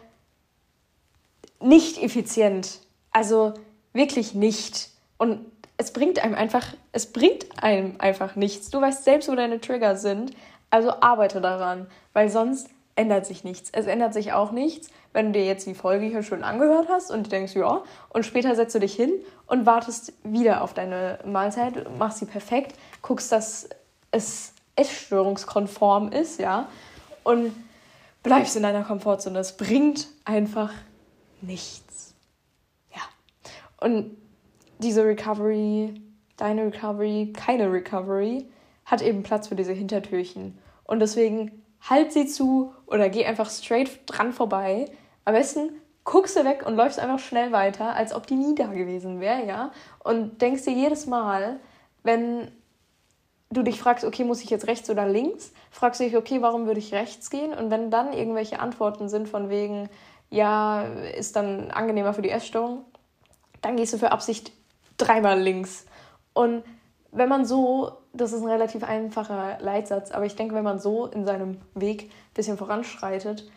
nicht 1.61 2.01
effizient. 2.03 2.79
Also 3.11 3.53
wirklich 3.93 4.33
nicht. 4.33 4.89
Und 5.17 5.45
es 5.77 5.91
bringt 5.91 6.23
einem 6.23 6.35
einfach, 6.35 6.65
es 6.91 7.11
bringt 7.11 7.45
einem 7.61 7.95
einfach 7.99 8.35
nichts. 8.35 8.69
Du 8.69 8.79
weißt 8.81 9.03
selbst, 9.03 9.29
wo 9.29 9.35
deine 9.35 9.59
Trigger 9.59 9.95
sind. 9.95 10.31
Also 10.69 10.91
arbeite 11.01 11.41
daran, 11.41 11.87
weil 12.13 12.29
sonst 12.29 12.69
ändert 12.95 13.25
sich 13.25 13.43
nichts. 13.43 13.69
Es 13.71 13.85
ändert 13.85 14.13
sich 14.13 14.33
auch 14.33 14.51
nichts, 14.51 14.89
wenn 15.13 15.27
du 15.27 15.39
dir 15.39 15.45
jetzt 15.45 15.67
die 15.67 15.73
Folge 15.73 16.05
hier 16.05 16.23
schön 16.23 16.43
angehört 16.43 16.87
hast 16.89 17.11
und 17.11 17.31
denkst, 17.31 17.55
ja, 17.55 17.83
und 18.09 18.25
später 18.25 18.55
setzt 18.55 18.75
du 18.75 18.79
dich 18.79 18.93
hin 18.95 19.11
und 19.47 19.65
wartest 19.65 20.13
wieder 20.23 20.61
auf 20.61 20.73
deine 20.73 21.19
Mahlzeit, 21.25 21.97
machst 21.97 22.19
sie 22.19 22.25
perfekt, 22.25 22.75
guckst, 23.01 23.31
dass 23.31 23.69
es 24.11 24.53
essstörungskonform 24.75 26.11
ist, 26.11 26.39
ja, 26.39 26.67
und 27.23 27.53
bleibst 28.23 28.55
in 28.55 28.63
deiner 28.63 28.83
Komfortzone. 28.83 29.39
Es 29.39 29.57
bringt 29.57 30.07
einfach 30.25 30.71
nichts. 31.41 32.15
Ja. 32.95 33.01
Und 33.79 34.17
diese 34.83 35.05
Recovery, 35.05 35.95
deine 36.37 36.65
Recovery, 36.65 37.33
keine 37.35 37.71
Recovery, 37.71 38.47
hat 38.85 39.01
eben 39.01 39.23
Platz 39.23 39.47
für 39.47 39.55
diese 39.55 39.73
Hintertürchen. 39.73 40.57
Und 40.83 40.99
deswegen 40.99 41.63
halt 41.89 42.11
sie 42.11 42.27
zu 42.27 42.73
oder 42.85 43.09
geh 43.09 43.25
einfach 43.25 43.49
straight 43.49 44.01
dran 44.05 44.33
vorbei. 44.33 44.85
Am 45.25 45.33
besten 45.33 45.69
guckst 46.03 46.35
du 46.35 46.43
weg 46.43 46.65
und 46.65 46.75
läufst 46.75 46.99
einfach 46.99 47.19
schnell 47.19 47.51
weiter, 47.51 47.95
als 47.95 48.13
ob 48.13 48.27
die 48.27 48.35
nie 48.35 48.55
da 48.55 48.67
gewesen 48.67 49.19
wäre, 49.19 49.45
ja? 49.45 49.71
Und 50.03 50.41
denkst 50.41 50.63
dir 50.63 50.73
jedes 50.73 51.05
Mal, 51.05 51.59
wenn 52.03 52.51
du 53.49 53.63
dich 53.63 53.79
fragst, 53.79 54.03
okay, 54.03 54.23
muss 54.23 54.43
ich 54.43 54.49
jetzt 54.49 54.67
rechts 54.67 54.89
oder 54.89 55.07
links, 55.07 55.53
fragst 55.71 55.99
du 55.99 56.05
dich, 56.05 56.17
okay, 56.17 56.41
warum 56.41 56.65
würde 56.65 56.79
ich 56.79 56.93
rechts 56.93 57.29
gehen? 57.29 57.53
Und 57.53 57.71
wenn 57.71 57.91
dann 57.91 58.11
irgendwelche 58.11 58.59
Antworten 58.59 59.07
sind 59.07 59.29
von 59.29 59.49
wegen, 59.49 59.89
ja, 60.29 60.83
ist 60.83 61.35
dann 61.35 61.71
angenehmer 61.71 62.13
für 62.13 62.21
die 62.21 62.31
Essstörung, 62.31 62.83
dann 63.61 63.77
gehst 63.77 63.93
du 63.93 63.97
für 63.97 64.11
Absicht 64.11 64.51
dreimal 64.97 65.39
links. 65.39 65.85
Und 66.33 66.63
wenn 67.11 67.29
man 67.29 67.45
so, 67.45 67.91
das 68.13 68.33
ist 68.33 68.41
ein 68.41 68.49
relativ 68.49 68.83
einfacher 68.83 69.57
Leitsatz, 69.59 70.11
aber 70.11 70.25
ich 70.25 70.35
denke, 70.35 70.55
wenn 70.55 70.63
man 70.63 70.79
so 70.79 71.05
in 71.05 71.25
seinem 71.25 71.57
Weg 71.75 72.03
ein 72.03 72.33
bisschen 72.33 72.57
voranschreitet, 72.57 73.49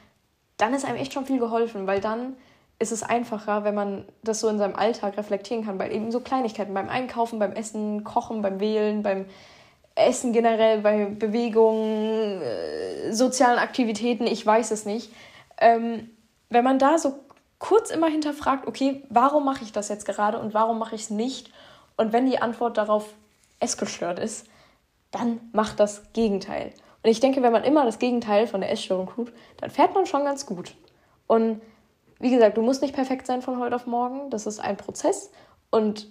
dann 0.57 0.75
ist 0.75 0.85
einem 0.85 0.99
echt 0.99 1.13
schon 1.13 1.27
viel 1.27 1.39
geholfen, 1.39 1.87
weil 1.87 2.01
dann 2.01 2.37
ist 2.79 2.93
es 2.93 3.03
einfacher, 3.03 3.65
wenn 3.65 3.75
man 3.75 4.05
das 4.23 4.41
so 4.41 4.49
in 4.49 4.59
seinem 4.59 4.77
Alltag 4.77 5.17
reflektieren 5.17 5.65
kann, 5.65 5.79
bei 5.79 5.91
eben 5.91 6.13
so 6.13 6.21
Kleinigkeiten, 6.21 6.75
beim 6.75 6.91
Einkaufen, 6.91 7.39
beim 7.39 7.53
Essen, 7.53 8.05
Kochen, 8.05 8.43
beim 8.43 8.61
Wählen, 8.61 9.03
beim 9.03 9.27
Essen 9.95 10.35
generell, 10.35 10.81
bei 10.81 11.07
Bewegungen, 11.07 12.43
äh, 12.43 13.13
sozialen 13.13 13.59
Aktivitäten, 13.59 14.27
ich 14.27 14.45
weiß 14.45 14.71
es 14.71 14.85
nicht. 14.85 15.11
Ähm, 15.59 16.11
wenn 16.51 16.65
man 16.65 16.79
da 16.79 16.99
so 16.99 17.15
kurz 17.59 17.91
immer 17.91 18.09
hinterfragt, 18.09 18.67
okay, 18.67 19.03
warum 19.09 19.45
mache 19.45 19.65
ich 19.65 19.73
das 19.73 19.89
jetzt 19.89 20.07
gerade 20.07 20.39
und 20.39 20.55
warum 20.55 20.79
mache 20.79 20.95
ich 20.95 21.03
es 21.03 21.11
nicht? 21.11 21.51
Und 21.97 22.13
wenn 22.13 22.27
die 22.27 22.39
Antwort 22.39 22.77
darauf 22.77 23.15
essgestört 23.61 24.19
ist, 24.19 24.47
dann 25.11 25.41
macht 25.53 25.81
das 25.81 26.13
Gegenteil. 26.13 26.73
Und 27.03 27.11
ich 27.11 27.21
denke, 27.21 27.43
wenn 27.43 27.53
man 27.53 27.65
immer 27.65 27.85
das 27.85 27.99
Gegenteil 27.99 28.47
von 28.47 28.61
der 28.61 28.71
Essstörung 28.71 29.09
tut, 29.09 29.33
dann 29.59 29.71
fährt 29.71 29.95
man 29.95 30.07
schon 30.07 30.25
ganz 30.25 30.45
gut. 30.45 30.75
Und 31.27 31.63
wie 32.19 32.31
gesagt, 32.31 32.57
du 32.57 32.63
musst 32.63 32.83
nicht 32.83 32.95
perfekt 32.95 33.27
sein 33.27 33.43
von 33.43 33.59
heute 33.59 33.77
auf 33.77 33.87
morgen. 33.87 34.31
Das 34.31 34.47
ist 34.47 34.59
ein 34.59 34.77
Prozess. 34.77 35.31
Und 35.71 36.09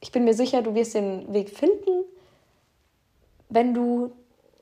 ich 0.00 0.12
bin 0.12 0.24
mir 0.24 0.34
sicher, 0.34 0.62
du 0.62 0.74
wirst 0.74 0.94
den 0.94 1.32
Weg 1.32 1.50
finden, 1.50 2.04
wenn 3.48 3.74
du 3.74 4.12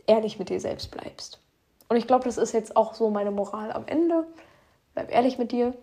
ehrlich 0.07 0.39
mit 0.39 0.49
dir 0.49 0.61
selbst 0.61 0.91
bleibst. 0.91 1.41
Und 1.89 1.97
ich 1.97 2.07
glaube, 2.07 2.25
das 2.25 2.39
ist 2.39 2.53
jetzt 2.53 2.77
auch 2.77 2.95
so 2.95 3.11
meine 3.11 3.31
Moral 3.31 3.73
am 3.73 3.87
Ende. 3.87 4.27
Bleib 4.95 5.13
ehrlich 5.13 5.39
mit 5.39 5.53
dir, 5.53 5.75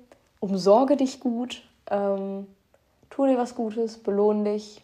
umsorge 0.43 0.97
dich 0.97 1.21
gut, 1.21 1.63
ähm, 1.89 2.47
tu 3.09 3.25
dir 3.25 3.37
was 3.37 3.55
Gutes, 3.55 3.97
belohne 3.97 4.51
dich, 4.51 4.81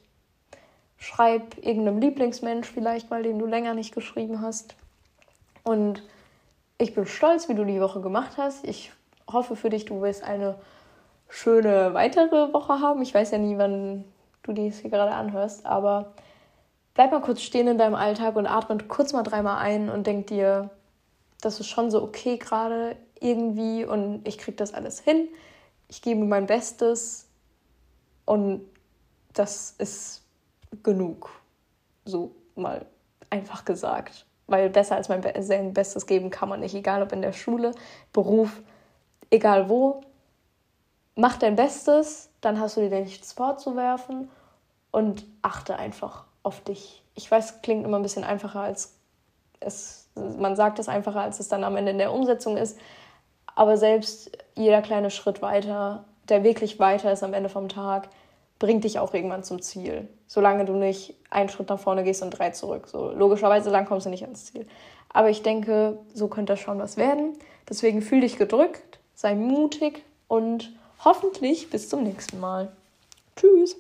schreib 0.98 1.58
irgendeinem 1.58 2.00
Lieblingsmensch 2.00 2.66
vielleicht 2.66 3.10
mal, 3.10 3.24
den 3.24 3.38
du 3.40 3.46
länger 3.46 3.74
nicht 3.74 3.94
geschrieben 3.94 4.40
hast. 4.40 4.76
Und 5.66 6.02
ich 6.78 6.96
bin 6.96 7.06
stolz, 7.06 7.50
wie 7.50 7.56
du 7.56 7.66
die 7.66 7.82
Woche 7.82 8.00
gemacht 8.00 8.38
hast. 8.38 8.66
Ich 8.66 8.94
hoffe 9.30 9.58
für 9.58 9.70
dich, 9.70 9.84
du 9.84 10.02
wirst 10.02 10.24
eine 10.24 10.56
schöne 11.28 11.94
weitere 11.94 12.54
Woche 12.54 12.80
haben. 12.80 13.02
Ich 13.02 13.14
weiß 13.14 13.32
ja 13.32 13.38
nie, 13.38 13.58
wann 13.58 14.06
du 14.44 14.54
dies 14.54 14.80
hier 14.80 14.90
gerade 14.90 15.12
anhörst, 15.12 15.66
aber 15.66 16.14
bleib 16.94 17.12
mal 17.12 17.20
kurz 17.20 17.42
stehen 17.42 17.68
in 17.68 17.78
deinem 17.78 17.96
Alltag 17.96 18.38
und 18.38 18.48
atme 18.48 18.78
kurz 18.88 19.12
mal 19.12 19.24
dreimal 19.24 19.58
ein 19.58 19.90
und 19.90 20.08
denk 20.08 20.28
dir, 20.28 20.70
das 21.42 21.60
ist 21.60 21.68
schon 21.68 21.92
so 21.92 22.02
okay 22.02 22.38
gerade 22.38 22.96
irgendwie 23.20 23.84
und 23.84 24.26
ich 24.26 24.38
kriege 24.38 24.56
das 24.56 24.74
alles 24.74 25.02
hin. 25.02 25.28
Ich 25.90 26.02
gebe 26.02 26.24
mein 26.24 26.46
Bestes 26.46 27.28
und 28.26 28.62
das 29.34 29.76
ist 29.78 30.24
genug. 30.84 31.30
So 32.06 32.32
mal 32.56 32.86
einfach 33.30 33.66
gesagt. 33.66 34.26
Weil 34.48 34.70
besser 34.70 34.96
als 34.96 35.10
mein 35.10 35.22
Bestes 35.74 36.06
geben 36.06 36.30
kann 36.30 36.50
man 36.50 36.62
nicht, 36.62 36.74
egal 36.74 37.04
ob 37.04 37.12
in 37.12 37.22
der 37.22 37.34
Schule, 37.34 37.72
Beruf, 38.14 38.62
egal 39.30 39.70
wo. 39.70 40.02
Mach 41.16 41.38
dein 41.38 41.56
Bestes, 41.56 42.30
dann 42.42 42.60
hast 42.60 42.78
du 42.78 42.88
dir 42.88 43.02
nichts 43.02 43.34
vorzuwerfen 43.34 44.30
und 44.92 45.26
achte 45.42 45.76
einfach 45.76 46.26
auf 46.44 46.62
dich. 46.62 47.04
Ich 47.16 47.30
weiß, 47.30 47.62
klingt 47.62 47.84
immer 47.84 48.00
ein 48.00 48.04
bisschen 48.04 48.24
einfacher 48.24 48.62
als 48.62 48.96
es, 49.60 50.10
man 50.16 50.56
sagt 50.56 50.80
es 50.80 50.88
einfacher, 50.88 51.22
als 51.22 51.40
es 51.40 51.48
dann 51.48 51.64
am 51.64 51.76
Ende 51.76 51.92
in 51.92 51.98
der 51.98 52.14
Umsetzung 52.14 52.58
ist. 52.58 52.80
Aber 53.56 53.78
selbst 53.78 54.32
jeder 54.56 54.82
kleine 54.82 55.12
Schritt 55.12 55.42
weiter, 55.42 56.06
der 56.30 56.44
wirklich 56.44 56.80
weiter 56.80 57.12
ist 57.12 57.24
am 57.24 57.34
Ende 57.34 57.50
vom 57.50 57.70
Tag, 57.70 58.10
bringt 58.60 58.84
dich 58.84 59.00
auch 59.00 59.14
irgendwann 59.14 59.44
zum 59.44 59.62
Ziel. 59.62 60.08
Solange 60.28 60.66
du 60.66 60.74
nicht 60.74 61.16
einen 61.30 61.50
Schritt 61.50 61.70
nach 61.70 61.80
vorne 61.80 62.04
gehst 62.04 62.22
und 62.22 62.32
drei 62.32 62.52
zurück. 62.52 62.88
So, 62.88 63.12
logischerweise, 63.12 63.72
dann 63.72 63.86
kommst 63.86 64.06
du 64.06 64.10
nicht 64.10 64.24
ans 64.24 64.46
Ziel. 64.46 64.68
Aber 65.12 65.30
ich 65.30 65.42
denke, 65.42 65.98
so 66.14 66.28
könnte 66.28 66.54
das 66.54 66.60
schon 66.60 66.80
was 66.80 66.98
werden. 66.98 67.34
Deswegen 67.68 68.02
fühl 68.02 68.22
dich 68.22 68.38
gedrückt, 68.38 69.00
sei 69.16 69.34
mutig 69.34 70.04
und 70.28 70.72
hoffentlich 71.04 71.70
bis 71.70 71.90
zum 71.90 72.04
nächsten 72.04 72.40
Mal. 72.40 72.72
Tschüss. 73.36 73.76